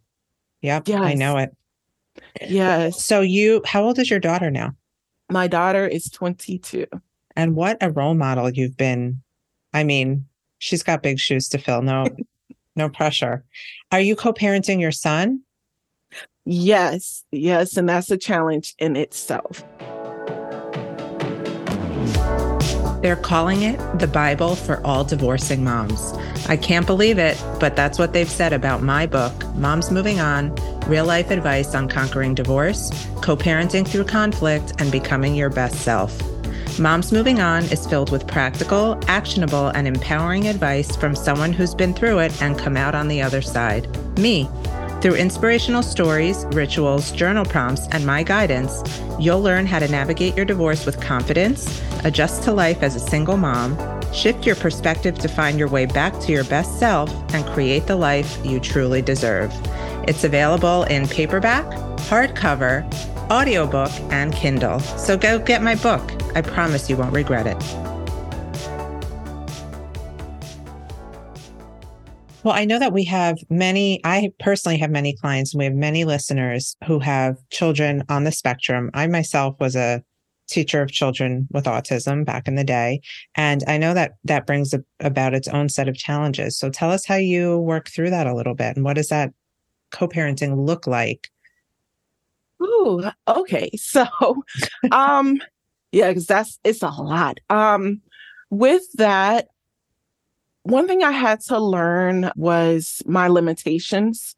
Yep 0.63 0.89
yes. 0.89 1.01
i 1.01 1.15
know 1.15 1.39
it. 1.39 1.51
Yes. 2.47 3.05
So 3.05 3.21
you 3.21 3.63
how 3.67 3.85
old 3.85 3.99
is 3.99 4.11
your 4.11 4.21
daughter 4.21 4.51
now? 4.51 4.73
My 5.31 5.47
daughter 5.47 5.87
is 5.87 6.11
22 6.11 6.87
and 7.37 7.57
what 7.57 7.79
a 7.81 7.91
role 7.91 8.15
model 8.15 8.51
you've 8.51 8.77
been. 8.77 9.23
I 9.73 9.85
mean 9.85 10.27
she's 10.59 10.83
got 10.83 11.03
big 11.03 11.19
shoes 11.19 11.49
to 11.51 11.59
fill. 11.59 11.83
No 11.83 12.07
no 12.77 12.89
pressure. 12.89 13.45
Are 13.93 14.01
you 14.01 14.17
co 14.17 14.33
parenting 14.33 14.81
your 14.81 14.93
son? 14.93 15.43
Yes, 16.45 17.25
yes. 17.31 17.77
And 17.77 17.89
that's 17.89 18.11
a 18.11 18.19
challenge 18.19 18.75
in 18.79 18.97
itself. 18.97 19.65
They're 23.01 23.17
calling 23.17 23.63
it 23.63 23.79
the 23.99 24.07
Bible 24.07 24.57
for 24.57 24.81
all 24.87 25.05
divorcing 25.05 25.63
moms. 25.63 26.15
I 26.49 26.57
can't 26.57 26.87
believe 26.87 27.19
it, 27.19 27.43
but 27.61 27.77
that's 27.77 27.99
what 27.99 28.15
they've 28.15 28.31
said 28.31 28.55
about 28.55 28.83
my 28.83 29.07
book, 29.07 29.33
Moms 29.57 29.91
Moving 29.91 30.21
On 30.21 30.55
Real 30.87 31.05
Life 31.05 31.31
Advice 31.31 31.75
on 31.75 31.87
Conquering 31.89 32.35
Divorce, 32.35 32.91
Co 33.21 33.37
parenting 33.37 33.87
through 33.87 34.05
conflict, 34.05 34.73
and 34.79 34.91
becoming 34.91 35.35
your 35.35 35.51
best 35.51 35.81
self. 35.81 36.19
Moms 36.79 37.13
Moving 37.13 37.41
On 37.41 37.63
is 37.65 37.87
filled 37.87 38.11
with 38.11 38.27
practical, 38.27 38.99
actionable, 39.07 39.69
and 39.69 39.87
empowering 39.87 40.49
advice 40.49 40.97
from 40.97 41.15
someone 41.15 41.53
who's 41.53 41.75
been 41.75 41.95
through 41.95 42.19
it 42.19 42.43
and 42.43 42.59
come 42.59 42.77
out 42.77 42.97
on 42.97 43.07
the 43.07 43.23
other 43.23 43.41
side 43.43 43.89
me. 44.19 44.49
Through 45.01 45.15
inspirational 45.15 45.83
stories, 45.83 46.45
rituals, 46.47 47.13
journal 47.13 47.45
prompts, 47.45 47.87
and 47.89 48.05
my 48.07 48.23
guidance, 48.23 48.83
you'll 49.21 49.43
learn 49.43 49.67
how 49.67 49.79
to 49.79 49.89
navigate 49.89 50.37
your 50.37 50.47
divorce 50.47 50.87
with 50.87 51.01
confidence, 51.01 51.83
adjust 52.05 52.43
to 52.45 52.53
life 52.53 52.83
as 52.83 52.97
a 52.97 53.01
single 53.01 53.37
mom, 53.37 53.77
shift 54.13 54.47
your 54.47 54.57
perspective 54.57 55.19
to 55.19 55.29
find 55.29 55.59
your 55.59 55.69
way 55.69 55.87
back 55.87 56.19
to 56.21 56.33
your 56.33 56.45
best 56.45 56.79
self, 56.79 57.11
and 57.35 57.45
create 57.47 57.87
the 57.87 57.97
life 57.97 58.39
you 58.45 58.59
truly 58.59 59.03
deserve. 59.03 59.53
It's 60.09 60.25
available 60.25 60.85
in 60.85 61.07
paperback, 61.07 61.67
hardcover, 62.09 62.83
audiobook, 63.31 63.91
and 64.11 64.33
Kindle. 64.33 64.81
So 64.81 65.17
go 65.17 65.39
get 65.39 65.63
my 65.63 65.75
book. 65.77 66.03
I 66.35 66.43
promise 66.43 66.89
you 66.91 66.97
won't 66.97 67.15
regret 67.15 67.47
it. 67.47 67.57
Well, 72.45 72.55
I 72.55 72.67
know 72.67 72.79
that 72.79 72.93
we 72.93 73.05
have 73.05 73.39
many, 73.49 74.03
I 74.05 74.31
personally 74.39 74.77
have 74.77 74.91
many 74.91 75.17
clients 75.17 75.55
and 75.55 75.61
we 75.61 75.65
have 75.65 75.75
many 75.75 76.05
listeners 76.05 76.77
who 76.87 76.99
have 76.99 77.37
children 77.51 78.05
on 78.11 78.25
the 78.25 78.33
spectrum. 78.33 78.91
I 78.93 79.07
myself 79.07 79.57
was 79.59 79.75
a 79.75 80.03
teacher 80.47 80.83
of 80.83 80.91
children 80.91 81.49
with 81.51 81.65
autism 81.65 82.23
back 82.23 82.47
in 82.47 82.55
the 82.55 82.65
day. 82.65 83.01
And 83.35 83.65
I 83.67 83.79
know 83.79 83.95
that 83.95 84.17
that 84.25 84.47
brings 84.47 84.75
about 85.01 85.33
its 85.33 85.49
own 85.49 85.71
set 85.71 85.89
of 85.89 85.97
challenges. 85.97 86.59
So 86.59 86.69
tell 86.69 86.91
us 86.91 87.07
how 87.07 87.17
you 87.17 87.59
work 87.61 87.89
through 87.89 88.11
that 88.11 88.27
a 88.27 88.35
little 88.35 88.55
bit 88.55 88.77
and 88.77 88.85
what 88.85 88.97
does 88.97 89.09
that 89.09 89.33
co 89.91 90.07
parenting 90.07 90.67
look 90.67 90.87
like 90.87 91.31
Ooh, 92.65 93.05
okay. 93.29 93.71
So, 93.79 94.07
um, 94.91 95.41
yeah, 95.93 96.09
because 96.09 96.27
that's 96.27 96.59
it's 96.65 96.83
a 96.83 96.89
lot. 96.89 97.39
Um, 97.51 98.01
with 98.51 98.83
that, 98.95 99.49
one 100.65 100.89
thing 100.89 101.03
I 101.05 101.13
had 101.13 101.41
to 101.43 101.59
learn 101.59 102.31
was 102.37 103.03
my 103.07 103.29
limitations 103.29 104.35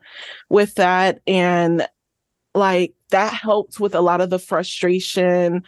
with 0.50 0.74
that. 0.74 1.20
And 1.26 1.86
like 2.54 2.94
that 3.10 3.32
helped 3.32 3.80
with 3.80 3.94
a 3.94 4.00
lot 4.00 4.20
of 4.20 4.30
the 4.30 4.38
frustration 4.38 5.62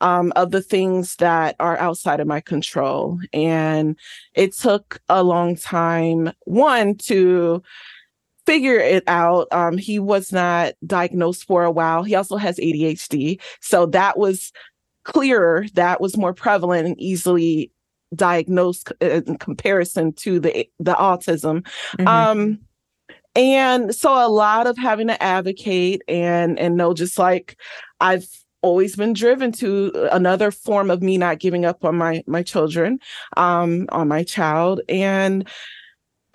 um, 0.00 0.32
of 0.36 0.50
the 0.52 0.62
things 0.62 1.16
that 1.16 1.56
are 1.60 1.78
outside 1.78 2.20
of 2.20 2.26
my 2.26 2.40
control. 2.40 3.18
And 3.32 3.98
it 4.34 4.54
took 4.54 5.00
a 5.08 5.22
long 5.24 5.56
time, 5.56 6.32
one, 6.44 6.96
to 7.08 7.62
figure 8.46 8.78
it 8.78 9.04
out. 9.06 9.48
Um, 9.52 9.78
he 9.78 9.98
was 9.98 10.32
not 10.32 10.74
diagnosed 10.86 11.44
for 11.44 11.64
a 11.64 11.70
while. 11.70 12.02
He 12.02 12.14
also 12.14 12.36
has 12.36 12.58
ADHD. 12.58 13.40
So 13.60 13.86
that 13.86 14.18
was 14.18 14.52
clearer, 15.04 15.66
that 15.74 16.00
was 16.00 16.16
more 16.16 16.34
prevalent 16.34 16.86
and 16.86 17.00
easily 17.00 17.70
diagnosed 18.14 18.92
in 19.00 19.36
comparison 19.38 20.12
to 20.12 20.40
the 20.40 20.68
the 20.78 20.94
autism. 20.94 21.66
Mm-hmm. 21.98 22.08
Um, 22.08 22.58
and 23.34 23.94
so 23.94 24.14
a 24.14 24.28
lot 24.28 24.66
of 24.66 24.78
having 24.78 25.08
to 25.08 25.22
advocate 25.22 26.02
and 26.08 26.58
and 26.58 26.76
know 26.76 26.94
just 26.94 27.18
like 27.18 27.58
I've 28.00 28.26
always 28.62 28.96
been 28.96 29.12
driven 29.12 29.52
to 29.52 30.08
another 30.10 30.50
form 30.50 30.90
of 30.90 31.02
me 31.02 31.18
not 31.18 31.38
giving 31.38 31.64
up 31.64 31.84
on 31.84 31.96
my 31.96 32.22
my 32.26 32.42
children, 32.42 32.98
um, 33.36 33.86
on 33.90 34.08
my 34.08 34.22
child. 34.22 34.80
And 34.88 35.48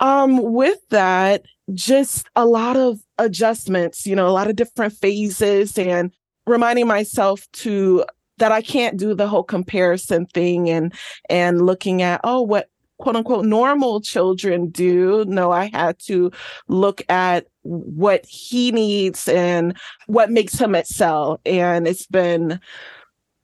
um 0.00 0.52
with 0.52 0.78
that, 0.90 1.44
just 1.74 2.28
a 2.36 2.46
lot 2.46 2.76
of 2.76 3.00
adjustments, 3.18 4.06
you 4.06 4.16
know, 4.16 4.26
a 4.28 4.30
lot 4.30 4.48
of 4.48 4.56
different 4.56 4.94
phases 4.94 5.76
and 5.78 6.12
reminding 6.46 6.86
myself 6.86 7.46
to 7.52 8.04
that 8.38 8.52
I 8.52 8.62
can't 8.62 8.96
do 8.96 9.14
the 9.14 9.28
whole 9.28 9.44
comparison 9.44 10.26
thing 10.26 10.68
and 10.70 10.92
and 11.28 11.64
looking 11.66 12.02
at 12.02 12.20
oh 12.24 12.40
what 12.42 12.68
quote 12.98 13.16
unquote 13.16 13.44
normal 13.44 14.00
children 14.00 14.70
do. 14.70 15.24
No, 15.26 15.50
I 15.50 15.70
had 15.72 15.98
to 16.06 16.30
look 16.68 17.02
at 17.08 17.46
what 17.62 18.24
he 18.26 18.72
needs 18.72 19.28
and 19.28 19.76
what 20.06 20.30
makes 20.30 20.58
him 20.58 20.74
excel. 20.74 21.40
And 21.44 21.86
it's 21.86 22.06
been 22.06 22.60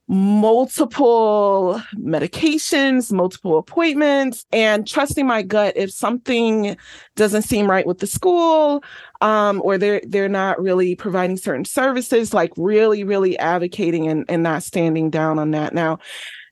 multiple 0.07 1.81
medications, 1.95 3.11
multiple 3.11 3.57
appointments, 3.57 4.45
and 4.51 4.87
trusting 4.87 5.27
my 5.27 5.41
gut 5.41 5.75
if 5.75 5.91
something 5.91 6.77
doesn't 7.15 7.41
seem 7.41 7.69
right 7.69 7.85
with 7.85 7.99
the 7.99 8.07
school, 8.07 8.83
um, 9.21 9.61
or 9.65 9.77
they're 9.77 10.01
they're 10.07 10.29
not 10.29 10.61
really 10.61 10.95
providing 10.95 11.37
certain 11.37 11.65
services, 11.65 12.33
like 12.33 12.51
really, 12.55 13.03
really 13.03 13.37
advocating 13.39 14.07
and, 14.07 14.25
and 14.29 14.43
not 14.43 14.63
standing 14.63 15.09
down 15.09 15.39
on 15.39 15.51
that. 15.51 15.73
Now, 15.73 15.99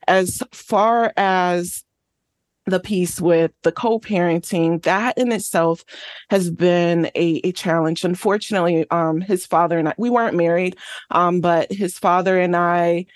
as 0.06 0.42
far 0.52 1.12
as 1.16 1.82
the 2.66 2.80
piece 2.80 3.20
with 3.20 3.52
the 3.62 3.70
co-parenting 3.70 4.82
that 4.82 5.16
in 5.16 5.30
itself 5.30 5.84
has 6.30 6.50
been 6.50 7.06
a, 7.14 7.40
a 7.44 7.52
challenge 7.52 8.02
unfortunately 8.04 8.84
um, 8.90 9.20
his 9.20 9.46
father 9.46 9.78
and 9.78 9.88
i 9.88 9.94
we 9.98 10.10
weren't 10.10 10.36
married 10.36 10.76
um, 11.12 11.40
but 11.40 11.70
his 11.70 11.96
father 11.96 12.40
and 12.40 12.56
i 12.56 13.06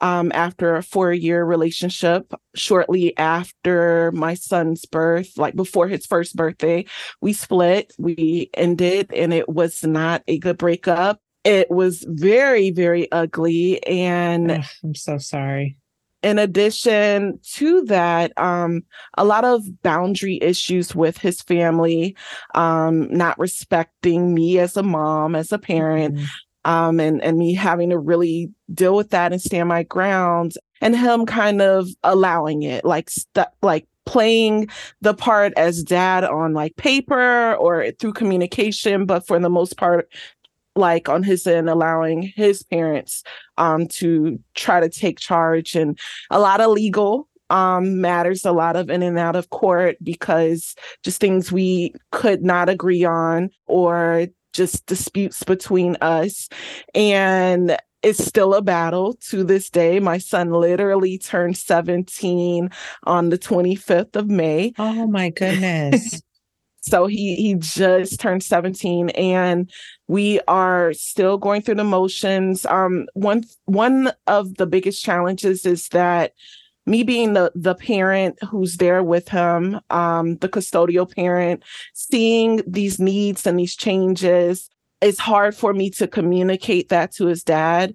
um, 0.00 0.30
after 0.34 0.76
a 0.76 0.82
four 0.82 1.12
year 1.12 1.44
relationship, 1.44 2.32
shortly 2.54 3.16
after 3.16 4.12
my 4.12 4.34
son's 4.34 4.84
birth, 4.84 5.36
like 5.36 5.56
before 5.56 5.88
his 5.88 6.06
first 6.06 6.36
birthday, 6.36 6.84
we 7.20 7.32
split, 7.32 7.92
we 7.98 8.50
ended, 8.54 9.12
and 9.14 9.32
it 9.32 9.48
was 9.48 9.82
not 9.84 10.22
a 10.28 10.38
good 10.38 10.58
breakup. 10.58 11.20
It 11.44 11.70
was 11.70 12.04
very, 12.08 12.70
very 12.70 13.10
ugly. 13.10 13.84
And 13.86 14.50
Ugh, 14.52 14.64
I'm 14.84 14.94
so 14.94 15.18
sorry. 15.18 15.76
In 16.20 16.38
addition 16.40 17.38
to 17.54 17.84
that, 17.84 18.32
um, 18.36 18.82
a 19.16 19.24
lot 19.24 19.44
of 19.44 19.62
boundary 19.82 20.38
issues 20.42 20.92
with 20.92 21.16
his 21.16 21.40
family, 21.42 22.16
um, 22.56 23.08
not 23.12 23.38
respecting 23.38 24.34
me 24.34 24.58
as 24.58 24.76
a 24.76 24.82
mom, 24.82 25.36
as 25.36 25.52
a 25.52 25.58
parent, 25.58 26.16
mm-hmm 26.16 26.24
um, 26.64 27.00
and 27.00 27.22
and 27.22 27.38
me 27.38 27.54
having 27.54 27.90
to 27.90 27.98
really 27.98 28.50
deal 28.72 28.96
with 28.96 29.10
that 29.10 29.32
and 29.32 29.40
stand 29.40 29.68
my 29.68 29.82
ground, 29.82 30.54
and 30.80 30.96
him 30.96 31.26
kind 31.26 31.62
of 31.62 31.88
allowing 32.02 32.62
it, 32.62 32.84
like 32.84 33.10
st- 33.10 33.46
like 33.62 33.86
playing 34.06 34.66
the 35.02 35.12
part 35.12 35.52
as 35.58 35.82
dad 35.82 36.24
on 36.24 36.54
like 36.54 36.74
paper 36.76 37.54
or 37.56 37.90
through 37.98 38.12
communication, 38.12 39.04
but 39.04 39.26
for 39.26 39.38
the 39.38 39.50
most 39.50 39.76
part, 39.76 40.10
like 40.74 41.08
on 41.10 41.22
his 41.22 41.46
end, 41.46 41.68
allowing 41.68 42.22
his 42.22 42.62
parents 42.62 43.22
um, 43.58 43.86
to 43.86 44.38
try 44.54 44.80
to 44.80 44.88
take 44.88 45.18
charge. 45.18 45.74
And 45.74 45.98
a 46.30 46.40
lot 46.40 46.60
of 46.62 46.70
legal 46.70 47.28
um, 47.50 48.00
matters, 48.00 48.44
a 48.44 48.52
lot 48.52 48.76
of 48.76 48.88
in 48.88 49.02
and 49.02 49.18
out 49.18 49.36
of 49.36 49.50
court 49.50 49.96
because 50.02 50.74
just 51.02 51.20
things 51.20 51.52
we 51.52 51.94
could 52.12 52.42
not 52.42 52.68
agree 52.68 53.04
on 53.04 53.50
or 53.66 54.26
just 54.52 54.86
disputes 54.86 55.42
between 55.44 55.96
us. 56.00 56.48
And 56.94 57.76
it's 58.02 58.24
still 58.24 58.54
a 58.54 58.62
battle 58.62 59.14
to 59.28 59.42
this 59.42 59.70
day. 59.70 59.98
My 60.00 60.18
son 60.18 60.50
literally 60.50 61.18
turned 61.18 61.56
17 61.56 62.70
on 63.04 63.28
the 63.28 63.38
25th 63.38 64.16
of 64.16 64.28
May. 64.28 64.72
Oh 64.78 65.06
my 65.06 65.30
goodness. 65.36 66.22
so 66.80 67.06
he 67.06 67.34
he 67.34 67.54
just 67.54 68.20
turned 68.20 68.42
17 68.44 69.10
and 69.10 69.70
we 70.06 70.40
are 70.46 70.92
still 70.92 71.38
going 71.38 71.60
through 71.60 71.74
the 71.74 71.84
motions. 71.84 72.64
Um 72.66 73.06
one 73.14 73.44
one 73.64 74.12
of 74.26 74.54
the 74.54 74.66
biggest 74.66 75.02
challenges 75.04 75.66
is 75.66 75.88
that 75.88 76.32
me 76.88 77.02
being 77.02 77.34
the 77.34 77.52
the 77.54 77.74
parent 77.74 78.38
who's 78.50 78.78
there 78.78 79.02
with 79.02 79.28
him, 79.28 79.80
um, 79.90 80.36
the 80.36 80.48
custodial 80.48 81.12
parent, 81.14 81.62
seeing 81.94 82.62
these 82.66 82.98
needs 82.98 83.46
and 83.46 83.58
these 83.58 83.76
changes, 83.76 84.68
it's 85.00 85.18
hard 85.18 85.54
for 85.54 85.72
me 85.72 85.90
to 85.90 86.08
communicate 86.08 86.88
that 86.88 87.12
to 87.12 87.26
his 87.26 87.44
dad 87.44 87.94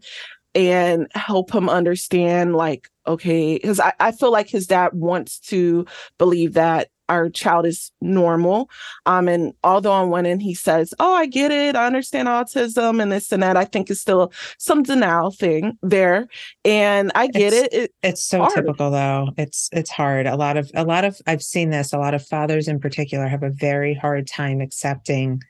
and 0.56 1.08
help 1.16 1.54
him 1.54 1.68
understand 1.68 2.56
like 2.56 2.90
okay 3.08 3.56
because 3.56 3.80
I, 3.80 3.94
I 4.00 4.12
feel 4.12 4.32
like 4.32 4.48
his 4.48 4.68
dad 4.68 4.92
wants 4.94 5.40
to 5.40 5.86
believe 6.20 6.54
that 6.54 6.90
our 7.10 7.30
child 7.30 7.66
is 7.66 7.92
normal. 8.02 8.70
Um, 9.06 9.28
and 9.28 9.54
although 9.64 9.92
on 9.92 10.10
one 10.10 10.26
end 10.26 10.42
he 10.42 10.54
says, 10.54 10.94
"Oh, 11.00 11.14
I 11.14 11.26
get 11.26 11.52
it, 11.52 11.76
I 11.76 11.86
understand 11.86 12.28
autism 12.28 13.02
and 13.02 13.12
this 13.12 13.32
and 13.32 13.44
that," 13.44 13.58
I 13.58 13.66
think 13.66 13.90
it's 13.90 14.02
still 14.02 14.32
some 14.58 14.84
denial 14.84 15.32
thing 15.32 15.78
there, 15.82 16.28
and 16.66 17.12
I 17.16 17.28
get 17.28 17.54
it's, 17.54 17.74
it. 17.76 17.82
it. 17.84 17.94
It's 18.04 18.24
so 18.24 18.40
hard. 18.40 18.54
typical, 18.56 18.92
though. 18.92 19.30
It's 19.38 19.70
it's 19.72 19.92
hard. 19.92 20.28
A 20.28 20.36
lot 20.36 20.58
of 20.58 20.72
a 20.76 20.86
lot 20.86 21.06
of 21.06 21.20
I've 21.28 21.44
seen 21.44 21.70
this. 21.70 21.94
A 21.94 21.98
lot 21.98 22.14
of 22.14 22.26
fathers, 22.26 22.68
in 22.68 22.80
particular, 22.80 23.28
have 23.28 23.44
a 23.44 23.50
very 23.50 23.94
hard 23.94 24.28
time 24.28 24.62
accepting 24.62 25.42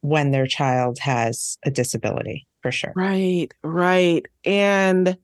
when 0.00 0.30
their 0.30 0.46
child 0.46 0.98
has 0.98 1.58
a 1.64 1.70
disability. 1.70 2.46
For 2.62 2.70
sure. 2.70 2.92
Right. 2.94 3.48
Right. 3.64 4.24
And 4.44 5.16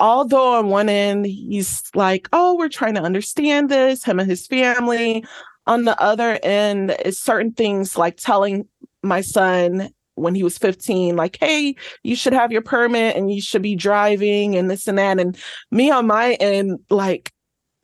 although 0.00 0.54
on 0.54 0.68
one 0.68 0.88
end 0.88 1.26
he's 1.26 1.82
like, 1.94 2.28
oh, 2.32 2.56
we're 2.56 2.68
trying 2.68 2.94
to 2.94 3.02
understand 3.02 3.68
this, 3.68 4.04
him 4.04 4.20
and 4.20 4.30
his 4.30 4.46
family. 4.46 5.24
On 5.66 5.84
the 5.84 6.00
other 6.00 6.38
end, 6.42 6.96
is 7.04 7.18
certain 7.18 7.52
things 7.52 7.98
like 7.98 8.16
telling 8.16 8.66
my 9.02 9.20
son 9.20 9.90
when 10.14 10.34
he 10.34 10.42
was 10.42 10.58
15, 10.58 11.14
like, 11.14 11.36
hey, 11.40 11.76
you 12.02 12.16
should 12.16 12.32
have 12.32 12.50
your 12.50 12.62
permit 12.62 13.16
and 13.16 13.30
you 13.32 13.40
should 13.40 13.62
be 13.62 13.76
driving 13.76 14.56
and 14.56 14.70
this 14.70 14.88
and 14.88 14.98
that. 14.98 15.20
And 15.20 15.36
me 15.70 15.90
on 15.90 16.06
my 16.06 16.34
end, 16.34 16.80
like 16.90 17.32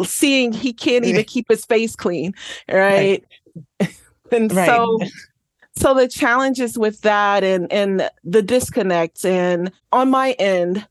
seeing 0.03 0.53
he 0.53 0.73
can't 0.73 1.05
even 1.05 1.25
keep 1.27 1.49
his 1.49 1.65
face 1.65 1.95
clean. 1.95 2.35
Right. 2.71 3.25
right. 3.81 3.97
and 4.33 4.53
right. 4.53 4.67
so 4.67 4.99
so 5.77 5.95
the 5.95 6.09
challenges 6.09 6.79
with 6.79 7.01
that 7.03 7.45
and 7.45 7.73
and 7.73 8.09
the 8.23 8.43
disconnect 8.43 9.25
and 9.25 9.73
on 9.93 10.11
my 10.11 10.33
end 10.33 10.87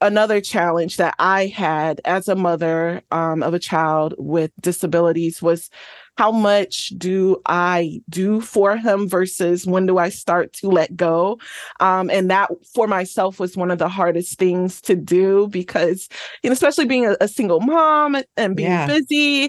another 0.00 0.40
challenge 0.40 0.96
that 0.98 1.14
I 1.18 1.46
had 1.46 2.00
as 2.04 2.28
a 2.28 2.34
mother 2.34 3.02
um, 3.10 3.42
of 3.42 3.54
a 3.54 3.58
child 3.58 4.14
with 4.18 4.50
disabilities 4.60 5.40
was 5.40 5.70
how 6.16 6.32
much 6.32 6.94
do 6.96 7.40
I 7.46 8.00
do 8.08 8.40
for 8.40 8.76
him 8.76 9.08
versus 9.08 9.66
when 9.66 9.86
do 9.86 9.98
I 9.98 10.08
start 10.08 10.52
to 10.54 10.68
let 10.68 10.96
go? 10.96 11.38
Um, 11.80 12.08
and 12.10 12.30
that 12.30 12.50
for 12.74 12.86
myself 12.86 13.38
was 13.38 13.56
one 13.56 13.70
of 13.70 13.78
the 13.78 13.88
hardest 13.88 14.38
things 14.38 14.80
to 14.82 14.96
do 14.96 15.48
because, 15.48 16.08
you 16.42 16.48
know, 16.48 16.54
especially 16.54 16.86
being 16.86 17.06
a, 17.06 17.16
a 17.20 17.28
single 17.28 17.60
mom 17.60 18.16
and 18.36 18.56
being 18.56 18.70
yeah. 18.70 18.86
busy, 18.86 19.44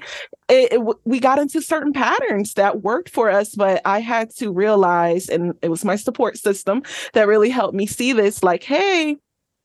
it, 0.49 0.73
it, 0.73 0.81
we 1.05 1.19
got 1.19 1.39
into 1.39 1.61
certain 1.61 1.93
patterns 1.93 2.53
that 2.55 2.81
worked 2.81 3.09
for 3.09 3.29
us, 3.29 3.55
but 3.55 3.81
I 3.85 4.01
had 4.01 4.29
to 4.35 4.51
realize, 4.51 5.29
and 5.29 5.53
it 5.61 5.69
was 5.69 5.85
my 5.85 5.95
support 5.95 6.37
system 6.37 6.83
that 7.13 7.27
really 7.27 7.49
helped 7.49 7.75
me 7.75 7.87
see 7.87 8.11
this 8.11 8.43
like, 8.43 8.63
hey, 8.63 9.15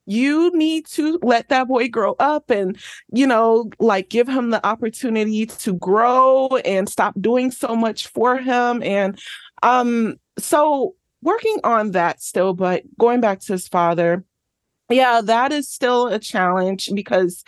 you 0.06 0.50
need 0.54 0.86
to 0.86 1.18
let 1.22 1.48
that 1.48 1.68
boy 1.68 1.88
grow 1.88 2.14
up 2.18 2.50
and 2.50 2.76
you 3.12 3.26
know 3.26 3.70
like 3.78 4.08
give 4.08 4.28
him 4.28 4.50
the 4.50 4.64
opportunity 4.66 5.46
to 5.46 5.74
grow 5.74 6.48
and 6.64 6.88
stop 6.88 7.14
doing 7.20 7.50
so 7.50 7.76
much 7.76 8.08
for 8.08 8.36
him. 8.36 8.82
And 8.82 9.18
um 9.62 10.16
so 10.38 10.94
working 11.22 11.58
on 11.64 11.92
that 11.92 12.20
still 12.20 12.54
but 12.54 12.82
going 12.98 13.20
back 13.20 13.40
to 13.40 13.52
his 13.52 13.68
father 13.68 14.24
yeah 14.90 15.20
that 15.20 15.52
is 15.52 15.68
still 15.68 16.08
a 16.08 16.18
challenge 16.18 16.90
because 16.94 17.44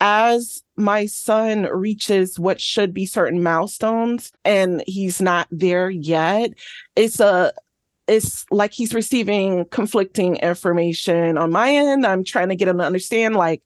as 0.00 0.62
my 0.76 1.06
son 1.06 1.62
reaches 1.72 2.38
what 2.38 2.60
should 2.60 2.92
be 2.92 3.06
certain 3.06 3.42
milestones 3.42 4.32
and 4.44 4.82
he's 4.86 5.22
not 5.22 5.48
there 5.50 5.88
yet 5.88 6.50
it's 6.96 7.20
a 7.20 7.52
it's 8.06 8.44
like 8.50 8.72
he's 8.72 8.94
receiving 8.94 9.64
conflicting 9.66 10.36
information 10.36 11.38
on 11.38 11.50
my 11.50 11.70
end. 11.70 12.06
I'm 12.06 12.24
trying 12.24 12.48
to 12.50 12.56
get 12.56 12.68
him 12.68 12.78
to 12.78 12.84
understand 12.84 13.36
like 13.36 13.62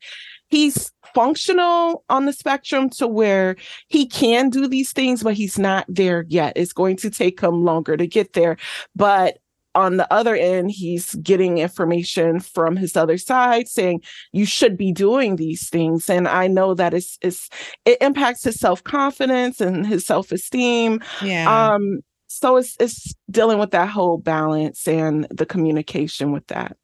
he's 0.49 0.93
functional 1.15 2.05
on 2.09 2.27
the 2.27 2.33
spectrum 2.33 2.89
to 2.91 3.09
where 3.09 3.57
he 3.89 4.07
can 4.07 4.51
do 4.51 4.69
these 4.69 4.93
things, 4.93 5.23
but 5.23 5.35
he's 5.35 5.59
not 5.59 5.85
there 5.89 6.25
yet. 6.29 6.53
It's 6.57 6.73
going 6.73 6.97
to 6.99 7.11
take 7.11 7.41
him 7.41 7.65
longer 7.65 7.97
to 7.97 8.07
get 8.07 8.35
there. 8.35 8.57
But 8.95 9.39
on 9.75 9.97
the 9.97 10.13
other 10.13 10.35
end, 10.35 10.71
he's 10.71 11.15
getting 11.17 11.59
information 11.59 12.41
from 12.41 12.77
his 12.77 12.97
other 12.97 13.17
side 13.19 13.69
saying 13.69 14.03
you 14.33 14.45
should 14.45 14.77
be 14.77 14.93
doing 14.93 15.37
these 15.37 15.69
things. 15.69 16.11
And 16.11 16.27
I 16.27 16.49
know 16.49 16.75
that 16.75 16.95
it's, 16.95 17.19
it's 17.23 17.49
it 17.85 17.99
impacts 18.01 18.45
his 18.45 18.59
self-confidence 18.59 19.61
and 19.61 19.87
his 19.87 20.05
self-esteem. 20.07 21.01
Yeah. 21.23 21.75
Um, 21.75 22.01
so 22.29 22.57
it's 22.57 22.77
it's 22.79 23.15
dealing 23.31 23.59
with 23.59 23.73
that 23.73 23.89
whole 23.89 24.19
balance 24.19 24.87
and 24.87 25.27
the 25.31 25.47
communication 25.47 26.31
with 26.31 26.47
that. 26.49 26.77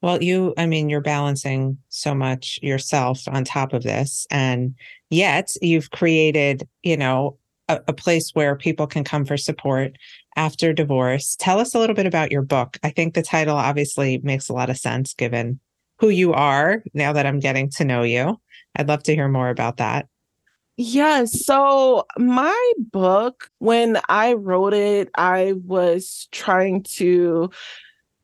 Well, 0.00 0.22
you, 0.22 0.54
I 0.56 0.66
mean, 0.66 0.88
you're 0.88 1.00
balancing 1.00 1.78
so 1.88 2.14
much 2.14 2.60
yourself 2.62 3.26
on 3.26 3.44
top 3.44 3.72
of 3.72 3.82
this. 3.82 4.26
And 4.30 4.74
yet 5.10 5.52
you've 5.60 5.90
created, 5.90 6.68
you 6.84 6.96
know, 6.96 7.36
a, 7.68 7.80
a, 7.88 7.92
place 7.92 8.30
where 8.32 8.54
people 8.54 8.86
can 8.86 9.02
come 9.02 9.24
for 9.24 9.36
support 9.36 9.96
after 10.36 10.72
divorce. 10.72 11.36
Tell 11.40 11.58
us 11.58 11.74
a 11.74 11.80
little 11.80 11.96
bit 11.96 12.06
about 12.06 12.30
your 12.30 12.42
book. 12.42 12.78
I 12.84 12.90
think 12.90 13.14
the 13.14 13.22
title 13.22 13.56
obviously 13.56 14.18
makes 14.18 14.48
a 14.48 14.52
lot 14.52 14.70
of 14.70 14.78
sense 14.78 15.14
given 15.14 15.58
who 15.98 16.10
you 16.10 16.32
are 16.32 16.82
now 16.94 17.12
that 17.12 17.26
I'm 17.26 17.40
getting 17.40 17.68
to 17.70 17.84
know 17.84 18.02
you. 18.02 18.40
I'd 18.76 18.88
love 18.88 19.02
to 19.04 19.14
hear 19.14 19.28
more 19.28 19.50
about 19.50 19.78
that. 19.78 20.06
Yeah. 20.80 21.24
So, 21.24 22.06
my 22.18 22.72
book, 22.78 23.50
when 23.58 23.98
I 24.08 24.34
wrote 24.34 24.74
it, 24.74 25.10
I 25.16 25.54
was 25.66 26.28
trying 26.30 26.84
to 26.98 27.50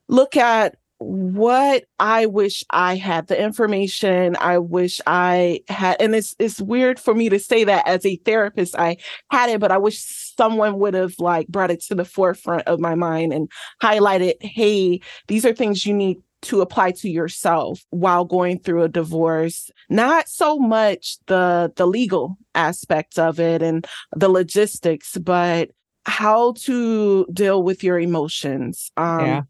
look 0.08 0.36
at 0.36 0.76
what 0.98 1.84
I 2.00 2.26
wish 2.26 2.64
I 2.70 2.96
had, 2.96 3.28
the 3.28 3.42
information 3.42 4.36
I 4.40 4.58
wish 4.58 5.00
I 5.06 5.60
had. 5.68 5.96
And 6.00 6.14
it's 6.14 6.36
it's 6.38 6.60
weird 6.60 7.00
for 7.00 7.14
me 7.14 7.28
to 7.30 7.38
say 7.40 7.64
that 7.64 7.86
as 7.88 8.06
a 8.06 8.16
therapist, 8.18 8.76
I 8.78 8.98
had 9.30 9.50
it, 9.50 9.60
but 9.60 9.72
I 9.72 9.78
wish 9.78 10.00
someone 10.36 10.78
would 10.80 10.94
have 10.94 11.14
like 11.18 11.48
brought 11.48 11.70
it 11.72 11.82
to 11.84 11.94
the 11.96 12.04
forefront 12.06 12.68
of 12.68 12.80
my 12.80 12.94
mind 12.94 13.32
and 13.32 13.50
highlighted, 13.82 14.34
hey, 14.42 15.00
these 15.28 15.46
are 15.46 15.52
things 15.54 15.86
you 15.86 15.94
need 15.94 16.18
to 16.44 16.60
apply 16.60 16.92
to 16.92 17.10
yourself 17.10 17.84
while 17.90 18.24
going 18.24 18.58
through 18.58 18.82
a 18.82 18.88
divorce 18.88 19.70
not 19.88 20.28
so 20.28 20.58
much 20.58 21.16
the 21.26 21.72
the 21.76 21.86
legal 21.86 22.36
aspects 22.54 23.18
of 23.18 23.40
it 23.40 23.62
and 23.62 23.86
the 24.14 24.28
logistics 24.28 25.16
but 25.18 25.70
how 26.06 26.52
to 26.52 27.26
deal 27.32 27.62
with 27.62 27.82
your 27.82 27.98
emotions 27.98 28.90
um 28.96 29.20
yeah 29.20 29.42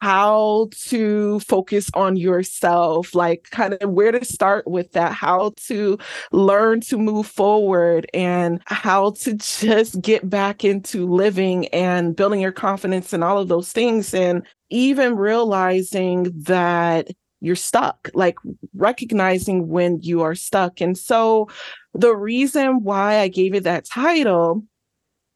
how 0.00 0.68
to 0.72 1.40
focus 1.40 1.90
on 1.94 2.16
yourself, 2.16 3.14
like 3.14 3.48
kind 3.50 3.74
of 3.74 3.90
where 3.90 4.12
to 4.12 4.24
start 4.24 4.66
with 4.66 4.92
that, 4.92 5.12
how 5.12 5.52
to 5.56 5.98
learn 6.32 6.80
to 6.80 6.98
move 6.98 7.26
forward, 7.26 8.06
and 8.12 8.62
how 8.66 9.10
to 9.10 9.34
just 9.34 10.00
get 10.00 10.28
back 10.28 10.64
into 10.64 11.06
living 11.06 11.66
and 11.68 12.14
building 12.14 12.40
your 12.40 12.52
confidence 12.52 13.12
and 13.12 13.24
all 13.24 13.38
of 13.38 13.48
those 13.48 13.72
things. 13.72 14.12
And 14.14 14.46
even 14.70 15.16
realizing 15.16 16.32
that 16.42 17.08
you're 17.40 17.56
stuck, 17.56 18.10
like 18.14 18.36
recognizing 18.74 19.68
when 19.68 20.00
you 20.02 20.22
are 20.22 20.34
stuck. 20.34 20.80
And 20.80 20.96
so 20.96 21.48
the 21.94 22.14
reason 22.16 22.82
why 22.82 23.20
I 23.20 23.28
gave 23.28 23.54
it 23.54 23.64
that 23.64 23.84
title 23.84 24.64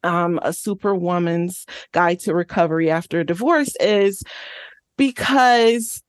um, 0.03 0.41
a 0.43 0.53
superwoman's 0.53 1.67
guide 1.93 2.21
to 2.21 2.35
recovery 2.35 2.91
after 2.91 3.21
a 3.21 3.25
divorce 3.25 3.75
is 3.81 4.23
because 4.97 6.03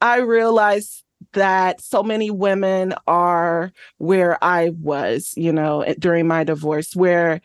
I 0.00 0.18
realized 0.18 1.04
that 1.34 1.80
so 1.80 2.02
many 2.02 2.30
women 2.30 2.94
are 3.06 3.72
where 3.98 4.42
I 4.42 4.70
was, 4.70 5.32
you 5.36 5.52
know, 5.52 5.84
during 5.98 6.26
my 6.26 6.44
divorce, 6.44 6.96
where 6.96 7.40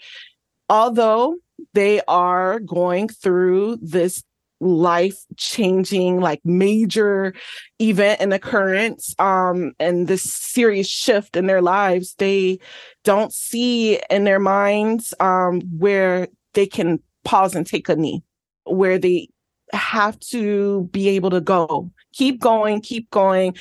although 0.70 1.36
they 1.74 2.02
are 2.08 2.60
going 2.60 3.08
through 3.10 3.78
this 3.82 4.24
life 4.60 5.18
changing 5.36 6.20
like 6.20 6.42
major 6.44 7.34
event 7.80 8.20
and 8.20 8.34
occurrence 8.34 9.14
um 9.20 9.72
and 9.80 10.08
this 10.08 10.24
serious 10.24 10.88
shift 10.88 11.36
in 11.36 11.46
their 11.46 11.62
lives 11.62 12.16
they 12.16 12.58
don't 13.04 13.32
see 13.32 14.00
in 14.10 14.24
their 14.24 14.40
minds 14.40 15.14
um 15.20 15.62
where 15.78 16.28
they 16.54 16.66
can 16.66 17.00
pause 17.24 17.54
and 17.54 17.68
take 17.68 17.88
a 17.88 17.96
knee 17.96 18.24
where 18.66 18.98
they 18.98 19.30
have 19.74 20.20
to 20.20 20.88
be 20.92 21.10
able 21.10 21.30
to 21.30 21.42
go. 21.42 21.92
Keep 22.14 22.40
going 22.40 22.82
keep 22.82 23.10
going. 23.12 23.56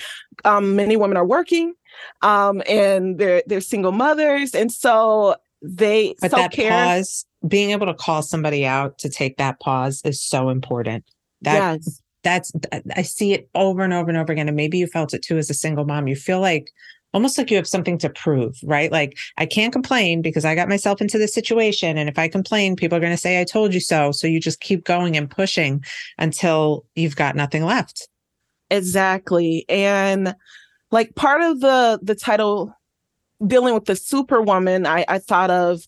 Um 0.44 0.76
many 0.76 0.96
women 0.96 1.16
are 1.16 1.26
working 1.26 1.74
um 2.22 2.62
and 2.68 3.18
they're 3.18 3.42
they're 3.46 3.60
single 3.60 3.92
mothers 3.92 4.54
and 4.54 4.70
so 4.70 5.36
they 5.66 6.14
but 6.20 6.30
that 6.30 6.54
pause 6.54 7.26
being 7.46 7.70
able 7.70 7.86
to 7.86 7.94
call 7.94 8.22
somebody 8.22 8.66
out 8.66 8.98
to 8.98 9.08
take 9.08 9.36
that 9.36 9.60
pause 9.60 10.00
is 10.04 10.22
so 10.22 10.48
important. 10.48 11.04
That 11.42 11.80
yes. 11.84 12.00
that's 12.22 12.52
I 12.94 13.02
see 13.02 13.32
it 13.32 13.48
over 13.54 13.82
and 13.82 13.92
over 13.92 14.08
and 14.08 14.18
over 14.18 14.32
again. 14.32 14.48
And 14.48 14.56
maybe 14.56 14.78
you 14.78 14.86
felt 14.86 15.14
it 15.14 15.22
too 15.22 15.38
as 15.38 15.50
a 15.50 15.54
single 15.54 15.84
mom. 15.84 16.08
You 16.08 16.16
feel 16.16 16.40
like 16.40 16.70
almost 17.14 17.38
like 17.38 17.50
you 17.50 17.56
have 17.56 17.68
something 17.68 17.98
to 17.98 18.10
prove, 18.10 18.56
right? 18.64 18.92
Like 18.92 19.16
I 19.38 19.46
can't 19.46 19.72
complain 19.72 20.22
because 20.22 20.44
I 20.44 20.54
got 20.54 20.68
myself 20.68 21.00
into 21.00 21.18
this 21.18 21.32
situation. 21.32 21.96
And 21.98 22.08
if 22.08 22.18
I 22.18 22.28
complain, 22.28 22.76
people 22.76 22.96
are 22.96 23.00
going 23.00 23.12
to 23.12 23.16
say, 23.16 23.40
I 23.40 23.44
told 23.44 23.72
you 23.72 23.80
so. 23.80 24.12
So 24.12 24.26
you 24.26 24.40
just 24.40 24.60
keep 24.60 24.84
going 24.84 25.16
and 25.16 25.30
pushing 25.30 25.84
until 26.18 26.84
you've 26.94 27.16
got 27.16 27.36
nothing 27.36 27.64
left. 27.64 28.08
Exactly. 28.70 29.64
And 29.68 30.34
like 30.90 31.14
part 31.14 31.42
of 31.42 31.60
the 31.60 31.98
the 32.02 32.14
title 32.14 32.75
dealing 33.44 33.74
with 33.74 33.86
the 33.86 33.96
superwoman, 33.96 34.86
I, 34.86 35.04
I 35.08 35.18
thought 35.18 35.50
of 35.50 35.86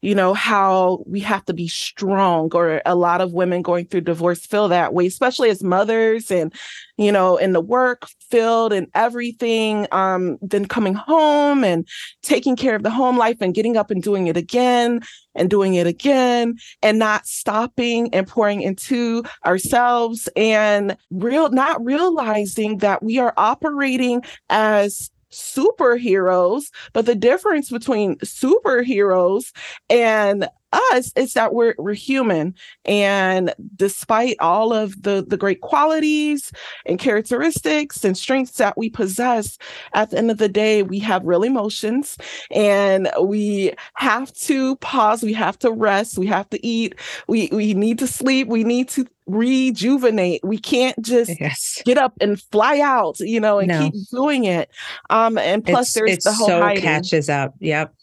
you 0.00 0.14
know, 0.14 0.32
how 0.32 1.02
we 1.06 1.18
have 1.20 1.44
to 1.46 1.52
be 1.52 1.66
strong, 1.66 2.50
or 2.54 2.80
a 2.86 2.94
lot 2.94 3.20
of 3.20 3.32
women 3.32 3.62
going 3.62 3.84
through 3.86 4.02
divorce 4.02 4.46
feel 4.46 4.68
that 4.68 4.94
way, 4.94 5.06
especially 5.06 5.50
as 5.50 5.64
mothers 5.64 6.30
and, 6.30 6.54
you 6.96 7.10
know, 7.10 7.36
in 7.36 7.52
the 7.52 7.60
work 7.60 8.06
field 8.30 8.72
and 8.72 8.86
everything. 8.94 9.88
Um, 9.90 10.38
then 10.40 10.66
coming 10.66 10.94
home 10.94 11.64
and 11.64 11.86
taking 12.22 12.54
care 12.54 12.76
of 12.76 12.84
the 12.84 12.90
home 12.90 13.18
life 13.18 13.38
and 13.40 13.54
getting 13.54 13.76
up 13.76 13.90
and 13.90 14.00
doing 14.00 14.28
it 14.28 14.36
again 14.36 15.00
and 15.34 15.50
doing 15.50 15.74
it 15.74 15.88
again 15.88 16.54
and 16.80 16.98
not 17.00 17.26
stopping 17.26 18.12
and 18.14 18.26
pouring 18.26 18.62
into 18.62 19.24
ourselves 19.44 20.28
and 20.36 20.96
real 21.10 21.50
not 21.50 21.84
realizing 21.84 22.78
that 22.78 23.02
we 23.02 23.18
are 23.18 23.34
operating 23.36 24.22
as 24.48 25.10
superheroes, 25.30 26.70
but 26.92 27.06
the 27.06 27.14
difference 27.14 27.70
between 27.70 28.16
superheroes 28.18 29.52
and 29.90 30.48
us 30.72 31.12
is 31.16 31.34
that 31.34 31.54
we're 31.54 31.74
we're 31.78 31.94
human 31.94 32.54
and 32.84 33.54
despite 33.76 34.36
all 34.40 34.72
of 34.72 35.02
the 35.02 35.24
the 35.26 35.36
great 35.36 35.60
qualities 35.60 36.52
and 36.86 36.98
characteristics 36.98 38.04
and 38.04 38.16
strengths 38.16 38.58
that 38.58 38.76
we 38.76 38.90
possess 38.90 39.58
at 39.94 40.10
the 40.10 40.18
end 40.18 40.30
of 40.30 40.38
the 40.38 40.48
day 40.48 40.82
we 40.82 40.98
have 40.98 41.24
real 41.24 41.42
emotions 41.42 42.18
and 42.50 43.10
we 43.20 43.72
have 43.94 44.32
to 44.34 44.76
pause 44.76 45.22
we 45.22 45.32
have 45.32 45.58
to 45.58 45.70
rest 45.70 46.18
we 46.18 46.26
have 46.26 46.48
to 46.50 46.64
eat 46.66 46.94
we 47.28 47.48
we 47.52 47.74
need 47.74 47.98
to 47.98 48.06
sleep 48.06 48.48
we 48.48 48.64
need 48.64 48.88
to 48.88 49.06
rejuvenate. 49.28 50.42
We 50.42 50.58
can't 50.58 51.00
just 51.02 51.38
yes. 51.38 51.82
get 51.84 51.98
up 51.98 52.14
and 52.20 52.40
fly 52.40 52.80
out, 52.80 53.20
you 53.20 53.38
know, 53.38 53.58
and 53.58 53.68
no. 53.68 53.90
keep 53.90 54.08
doing 54.10 54.44
it. 54.44 54.70
Um, 55.10 55.38
and 55.38 55.64
plus 55.64 55.88
it's, 55.88 55.94
there's 55.94 56.10
it's 56.12 56.24
the 56.24 56.32
whole 56.32 56.46
so 56.46 56.60
hiding. 56.62 56.82
catches 56.82 57.28
up. 57.28 57.54
Yep. 57.60 57.94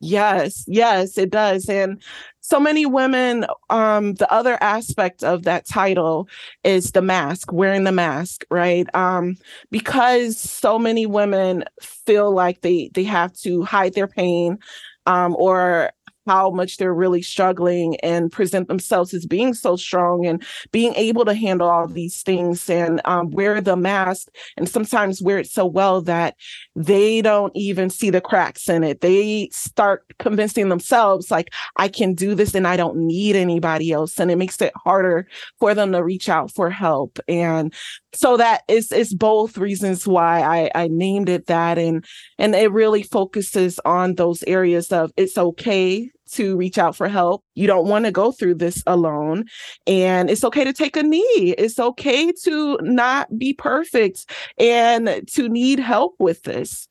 Yes, 0.00 0.64
yes, 0.66 1.16
it 1.16 1.30
does. 1.30 1.68
And 1.68 2.02
so 2.40 2.60
many 2.60 2.84
women, 2.84 3.46
um, 3.70 4.14
the 4.14 4.30
other 4.30 4.58
aspect 4.62 5.24
of 5.24 5.44
that 5.44 5.66
title 5.66 6.28
is 6.62 6.92
the 6.92 7.00
mask, 7.00 7.52
wearing 7.52 7.84
the 7.84 7.92
mask, 7.92 8.44
right? 8.50 8.86
Um, 8.94 9.36
because 9.70 10.38
so 10.38 10.78
many 10.78 11.06
women 11.06 11.64
feel 11.80 12.32
like 12.34 12.60
they 12.60 12.90
they 12.92 13.04
have 13.04 13.32
to 13.38 13.62
hide 13.62 13.94
their 13.94 14.08
pain 14.08 14.58
um, 15.06 15.34
or 15.36 15.90
how 16.26 16.50
much 16.50 16.76
they're 16.76 16.94
really 16.94 17.22
struggling 17.22 17.96
and 18.00 18.32
present 18.32 18.68
themselves 18.68 19.14
as 19.14 19.26
being 19.26 19.54
so 19.54 19.76
strong 19.76 20.26
and 20.26 20.42
being 20.72 20.94
able 20.94 21.24
to 21.24 21.34
handle 21.34 21.68
all 21.68 21.86
these 21.86 22.22
things 22.22 22.68
and 22.70 23.00
um, 23.04 23.30
wear 23.30 23.60
the 23.60 23.76
mask 23.76 24.28
and 24.56 24.68
sometimes 24.68 25.22
wear 25.22 25.38
it 25.38 25.46
so 25.46 25.66
well 25.66 26.00
that 26.02 26.36
they 26.74 27.22
don't 27.22 27.52
even 27.56 27.90
see 27.90 28.10
the 28.10 28.20
cracks 28.20 28.68
in 28.68 28.84
it. 28.84 29.00
They 29.00 29.48
start 29.52 30.04
convincing 30.18 30.68
themselves, 30.68 31.30
like, 31.30 31.52
I 31.76 31.88
can 31.88 32.14
do 32.14 32.34
this 32.34 32.54
and 32.54 32.66
I 32.66 32.76
don't 32.76 32.96
need 32.96 33.36
anybody 33.36 33.92
else. 33.92 34.18
And 34.18 34.30
it 34.30 34.36
makes 34.36 34.60
it 34.60 34.72
harder 34.76 35.26
for 35.58 35.74
them 35.74 35.92
to 35.92 36.02
reach 36.02 36.28
out 36.28 36.50
for 36.50 36.70
help. 36.70 37.18
And 37.28 37.72
so 38.14 38.36
that 38.36 38.62
is 38.68 38.92
it's 38.92 39.12
both 39.12 39.58
reasons 39.58 40.06
why 40.06 40.40
I, 40.42 40.70
I 40.74 40.88
named 40.88 41.28
it 41.28 41.46
that 41.46 41.78
and 41.78 42.04
and 42.38 42.54
it 42.54 42.70
really 42.72 43.02
focuses 43.02 43.80
on 43.84 44.14
those 44.14 44.42
areas 44.44 44.92
of 44.92 45.12
it's 45.16 45.36
okay 45.36 46.10
to 46.34 46.56
reach 46.56 46.78
out 46.78 46.96
for 46.96 47.08
help. 47.08 47.44
You 47.54 47.66
don't 47.66 47.88
want 47.88 48.04
to 48.04 48.12
go 48.12 48.32
through 48.32 48.56
this 48.56 48.82
alone. 48.86 49.44
And 49.86 50.30
it's 50.30 50.44
okay 50.44 50.64
to 50.64 50.72
take 50.72 50.96
a 50.96 51.02
knee. 51.02 51.54
It's 51.58 51.78
okay 51.78 52.32
to 52.44 52.78
not 52.82 53.38
be 53.38 53.52
perfect 53.52 54.30
and 54.58 55.22
to 55.34 55.48
need 55.48 55.78
help 55.78 56.14
with 56.18 56.42
this. 56.42 56.88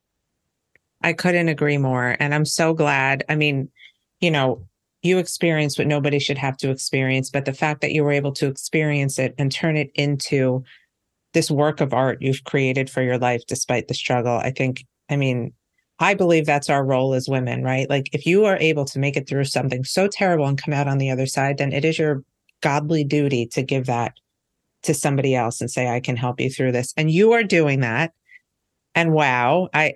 I 1.02 1.14
couldn't 1.14 1.50
agree 1.50 1.78
more. 1.78 2.16
And 2.20 2.34
I'm 2.34 2.46
so 2.46 2.74
glad. 2.74 3.24
I 3.30 3.36
mean, 3.36 3.70
you 4.22 4.32
know, 4.32 4.66
you 5.02 5.18
experienced 5.18 5.78
what 5.78 5.88
nobody 5.88 6.18
should 6.18 6.38
have 6.38 6.56
to 6.58 6.72
experience, 6.72 7.30
but 7.30 7.44
the 7.44 7.54
fact 7.54 7.82
that 7.82 7.92
you 7.92 8.04
were 8.04 8.12
able 8.12 8.32
to 8.34 8.48
experience 8.48 9.20
it 9.20 9.36
and 9.38 9.52
turn 9.52 9.76
it 9.76 9.92
into 9.96 10.64
this 11.34 11.52
work 11.52 11.82
of 11.82 11.94
art 11.94 12.22
you've 12.22 12.46
created 12.46 12.90
for 12.90 13.02
your 13.02 13.18
life 13.18 13.42
despite 13.48 13.90
the 13.90 13.94
struggle, 13.94 14.38
I 14.38 14.52
think, 14.52 14.86
I 15.10 15.18
mean, 15.18 15.54
I 16.00 16.14
believe 16.14 16.46
that's 16.46 16.70
our 16.70 16.84
role 16.84 17.14
as 17.14 17.30
women, 17.30 17.64
right? 17.64 17.90
Like 17.90 18.10
if 18.14 18.26
you 18.26 18.46
are 18.46 18.58
able 18.58 18.86
to 18.86 19.00
make 19.00 19.16
it 19.16 19.28
through 19.28 19.46
something 19.46 19.84
so 19.84 20.08
terrible 20.08 20.48
and 20.48 20.62
come 20.62 20.74
out 20.74 20.88
on 20.88 20.98
the 20.98 21.12
other 21.12 21.26
side, 21.26 21.58
then 21.58 21.72
it 21.72 21.86
is 21.86 22.00
your 22.00 22.24
godly 22.62 23.04
duty 23.04 23.46
to 23.48 23.62
give 23.62 23.86
that 23.86 24.14
to 24.84 24.94
somebody 24.94 25.36
else 25.36 25.62
and 25.62 25.70
say, 25.70 25.88
I 25.88 26.00
can 26.00 26.16
help 26.16 26.40
you 26.40 26.50
through 26.50 26.72
this. 26.72 26.94
And 26.98 27.10
you 27.10 27.32
are 27.34 27.44
doing 27.44 27.82
that. 27.82 28.12
And 28.96 29.14
wow, 29.14 29.70
I 29.74 29.94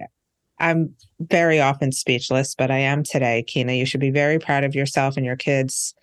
I'm 0.60 0.96
very 1.20 1.60
often 1.60 1.92
speechless, 1.92 2.56
but 2.56 2.72
I 2.72 2.80
am 2.80 3.04
today, 3.04 3.44
Keena. 3.44 3.74
You 3.74 3.86
should 3.86 4.00
be 4.00 4.10
very 4.10 4.40
proud 4.40 4.64
of 4.64 4.74
yourself 4.74 5.16
and 5.16 5.26
your 5.26 5.36
kids 5.36 5.94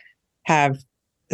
have 0.45 0.79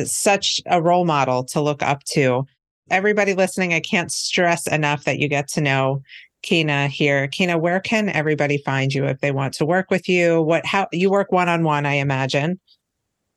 such 0.05 0.61
a 0.66 0.81
role 0.81 1.05
model 1.05 1.44
to 1.44 1.61
look 1.61 1.83
up 1.83 2.03
to. 2.05 2.44
Everybody 2.90 3.35
listening, 3.35 3.75
I 3.75 3.81
can't 3.81 4.11
stress 4.11 4.66
enough 4.66 5.05
that 5.05 5.18
you 5.18 5.29
get 5.29 5.49
to 5.49 5.61
know 5.61 6.03
Keena 6.42 6.88
here. 6.88 7.29
Keena, 7.29 7.59
where 7.59 7.81
can 7.81 8.09
everybody 8.09 8.59
find 8.59 8.92
you 8.92 9.07
if 9.07 9.20
they 9.20 9.33
want 9.33 9.55
to 9.55 9.66
work 9.66 9.90
with 9.90 10.09
you? 10.09 10.42
What 10.42 10.66
how 10.66 10.88
you 10.92 11.11
work 11.11 11.33
one 11.33 11.48
on 11.48 11.64
one, 11.64 11.87
I 11.87 11.94
imagine. 11.94 12.61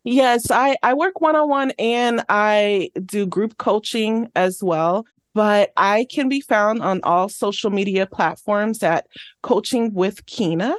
Yes, 0.03 0.51
I 0.51 0.75
I 0.83 0.93
work 0.93 1.21
one 1.21 1.35
on 1.35 1.49
one 1.49 1.71
and 1.79 2.23
I 2.29 2.91
do 3.05 3.25
group 3.25 3.57
coaching 3.57 4.29
as 4.35 4.63
well. 4.63 5.05
But 5.33 5.71
I 5.77 6.05
can 6.11 6.29
be 6.29 6.41
found 6.41 6.83
on 6.83 6.99
all 7.03 7.27
social 7.27 7.71
media 7.71 8.05
platforms 8.05 8.83
at 8.83 9.07
Coaching 9.41 9.91
with 9.93 10.23
Keena. 10.27 10.75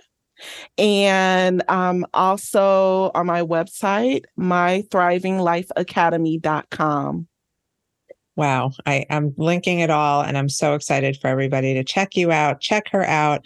And 0.79 1.63
um, 1.69 2.07
also 2.15 3.11
on 3.15 3.27
my 3.27 3.43
website, 3.43 4.25
mythrivinglifeacademy.com. 4.39 7.29
Wow. 8.37 8.73
I, 8.85 9.07
I'm 9.11 9.35
linking 9.37 9.81
it 9.81 9.91
all 9.91 10.23
and 10.23 10.37
I'm 10.37 10.49
so 10.49 10.75
excited 10.75 11.17
for 11.21 11.29
everybody 11.29 11.75
to 11.75 11.85
check 11.85 12.17
you 12.17 12.33
out, 12.33 12.61
check 12.61 12.89
her 12.91 13.05
out. 13.05 13.45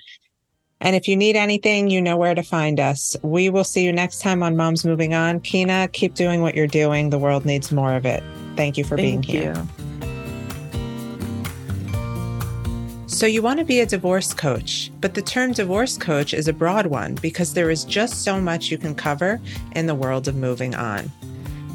And 0.80 0.94
if 0.94 1.08
you 1.08 1.16
need 1.16 1.36
anything, 1.36 1.90
you 1.90 2.00
know 2.00 2.16
where 2.16 2.34
to 2.34 2.42
find 2.42 2.78
us. 2.78 3.16
We 3.22 3.50
will 3.50 3.64
see 3.64 3.84
you 3.84 3.92
next 3.92 4.20
time 4.20 4.42
on 4.42 4.56
Moms 4.56 4.84
Moving 4.84 5.12
On. 5.12 5.40
Keena, 5.40 5.88
keep 5.88 6.14
doing 6.14 6.40
what 6.40 6.54
you're 6.54 6.68
doing. 6.68 7.10
The 7.10 7.18
world 7.18 7.44
needs 7.44 7.72
more 7.72 7.94
of 7.94 8.06
it. 8.06 8.22
Thank 8.54 8.78
you 8.78 8.84
for 8.84 8.96
Thank 8.96 9.26
being 9.26 9.44
you. 9.44 9.52
here. 9.54 9.66
So, 13.06 13.26
you 13.26 13.42
want 13.42 13.58
to 13.58 13.64
be 13.64 13.80
a 13.80 13.86
divorce 13.86 14.32
coach, 14.32 14.92
but 15.00 15.14
the 15.14 15.22
term 15.22 15.52
divorce 15.52 15.96
coach 15.96 16.32
is 16.32 16.46
a 16.46 16.52
broad 16.52 16.86
one 16.86 17.16
because 17.16 17.54
there 17.54 17.70
is 17.70 17.84
just 17.84 18.22
so 18.22 18.40
much 18.40 18.70
you 18.70 18.78
can 18.78 18.94
cover 18.94 19.40
in 19.72 19.86
the 19.86 19.94
world 19.94 20.28
of 20.28 20.36
moving 20.36 20.76
on. 20.76 21.10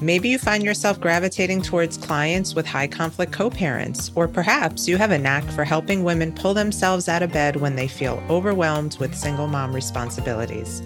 Maybe 0.01 0.29
you 0.29 0.37
find 0.37 0.63
yourself 0.63 0.99
gravitating 0.99 1.61
towards 1.61 1.97
clients 1.97 2.55
with 2.55 2.65
high 2.65 2.87
conflict 2.87 3.31
co 3.31 3.49
parents, 3.49 4.11
or 4.15 4.27
perhaps 4.27 4.87
you 4.87 4.97
have 4.97 5.11
a 5.11 5.17
knack 5.17 5.43
for 5.51 5.63
helping 5.63 6.03
women 6.03 6.33
pull 6.33 6.53
themselves 6.53 7.07
out 7.07 7.23
of 7.23 7.31
bed 7.31 7.55
when 7.55 7.75
they 7.75 7.87
feel 7.87 8.21
overwhelmed 8.29 8.97
with 8.99 9.15
single 9.15 9.47
mom 9.47 9.73
responsibilities. 9.73 10.81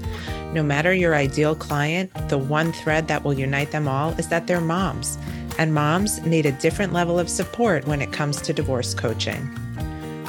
No 0.54 0.62
matter 0.62 0.94
your 0.94 1.16
ideal 1.16 1.56
client, 1.56 2.12
the 2.30 2.38
one 2.38 2.72
thread 2.72 3.08
that 3.08 3.24
will 3.24 3.34
unite 3.34 3.72
them 3.72 3.88
all 3.88 4.12
is 4.20 4.28
that 4.30 4.48
they're 4.48 4.62
moms, 4.62 5.18
and 5.58 5.74
moms 5.74 6.22
need 6.26 6.46
a 6.46 6.52
different 6.52 6.94
level 6.94 7.18
of 7.18 7.30
support 7.30 7.88
when 7.88 8.02
it 8.02 8.14
comes 8.14 8.42
to 8.42 8.54
divorce 8.54 8.94
coaching. 8.94 9.50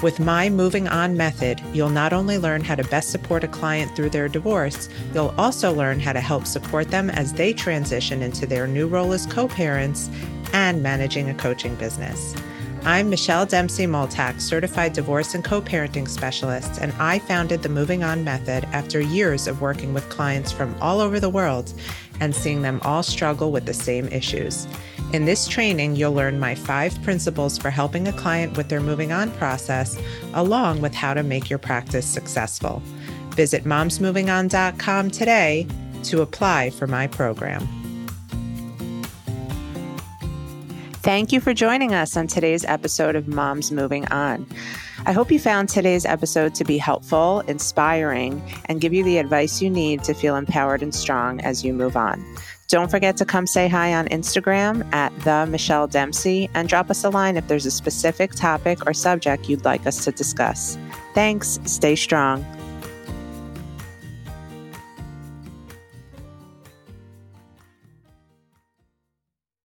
With 0.00 0.20
my 0.20 0.48
Moving 0.48 0.86
On 0.86 1.16
method, 1.16 1.60
you'll 1.72 1.90
not 1.90 2.12
only 2.12 2.38
learn 2.38 2.62
how 2.62 2.76
to 2.76 2.84
best 2.84 3.10
support 3.10 3.42
a 3.42 3.48
client 3.48 3.96
through 3.96 4.10
their 4.10 4.28
divorce, 4.28 4.88
you'll 5.12 5.34
also 5.36 5.72
learn 5.72 5.98
how 5.98 6.12
to 6.12 6.20
help 6.20 6.46
support 6.46 6.92
them 6.92 7.10
as 7.10 7.32
they 7.32 7.52
transition 7.52 8.22
into 8.22 8.46
their 8.46 8.68
new 8.68 8.86
role 8.86 9.12
as 9.12 9.26
co 9.26 9.48
parents 9.48 10.08
and 10.52 10.84
managing 10.84 11.28
a 11.28 11.34
coaching 11.34 11.74
business. 11.74 12.32
I'm 12.84 13.10
Michelle 13.10 13.44
Dempsey 13.44 13.86
Multack, 13.86 14.40
certified 14.40 14.92
divorce 14.92 15.34
and 15.34 15.44
co 15.44 15.60
parenting 15.60 16.08
specialist, 16.08 16.80
and 16.80 16.92
I 17.00 17.18
founded 17.18 17.64
the 17.64 17.68
Moving 17.68 18.04
On 18.04 18.22
Method 18.22 18.66
after 18.66 19.00
years 19.00 19.48
of 19.48 19.60
working 19.60 19.94
with 19.94 20.08
clients 20.10 20.52
from 20.52 20.76
all 20.80 21.00
over 21.00 21.18
the 21.18 21.28
world 21.28 21.72
and 22.20 22.36
seeing 22.36 22.62
them 22.62 22.80
all 22.84 23.02
struggle 23.02 23.50
with 23.50 23.66
the 23.66 23.74
same 23.74 24.06
issues. 24.08 24.68
In 25.12 25.24
this 25.24 25.48
training, 25.48 25.96
you'll 25.96 26.12
learn 26.12 26.38
my 26.38 26.54
five 26.54 27.02
principles 27.02 27.56
for 27.56 27.70
helping 27.70 28.08
a 28.08 28.12
client 28.12 28.58
with 28.58 28.68
their 28.68 28.80
moving 28.80 29.10
on 29.10 29.30
process, 29.32 29.98
along 30.34 30.82
with 30.82 30.92
how 30.92 31.14
to 31.14 31.22
make 31.22 31.48
your 31.48 31.58
practice 31.58 32.06
successful. 32.06 32.82
Visit 33.30 33.64
momsmovingon.com 33.64 35.10
today 35.10 35.66
to 36.02 36.20
apply 36.20 36.70
for 36.70 36.86
my 36.86 37.06
program. 37.06 37.66
Thank 41.00 41.32
you 41.32 41.40
for 41.40 41.54
joining 41.54 41.94
us 41.94 42.14
on 42.14 42.26
today's 42.26 42.66
episode 42.66 43.16
of 43.16 43.28
Moms 43.28 43.72
Moving 43.72 44.06
On. 44.08 44.46
I 45.06 45.12
hope 45.12 45.30
you 45.30 45.38
found 45.38 45.70
today's 45.70 46.04
episode 46.04 46.54
to 46.56 46.64
be 46.64 46.76
helpful, 46.76 47.40
inspiring, 47.46 48.42
and 48.66 48.78
give 48.78 48.92
you 48.92 49.04
the 49.04 49.16
advice 49.16 49.62
you 49.62 49.70
need 49.70 50.04
to 50.04 50.12
feel 50.12 50.36
empowered 50.36 50.82
and 50.82 50.94
strong 50.94 51.40
as 51.40 51.64
you 51.64 51.72
move 51.72 51.96
on. 51.96 52.22
Don't 52.68 52.90
forget 52.90 53.16
to 53.16 53.24
come 53.24 53.46
say 53.46 53.66
hi 53.66 53.94
on 53.94 54.08
Instagram 54.08 54.86
at 54.92 55.18
the 55.20 55.46
Michelle 55.46 55.86
Dempsey 55.86 56.50
and 56.52 56.68
drop 56.68 56.90
us 56.90 57.02
a 57.02 57.08
line 57.08 57.38
if 57.38 57.48
there's 57.48 57.64
a 57.64 57.70
specific 57.70 58.32
topic 58.32 58.86
or 58.86 58.92
subject 58.92 59.48
you'd 59.48 59.64
like 59.64 59.86
us 59.86 60.04
to 60.04 60.12
discuss. 60.12 60.76
Thanks. 61.14 61.58
Stay 61.64 61.96
strong. 61.96 62.44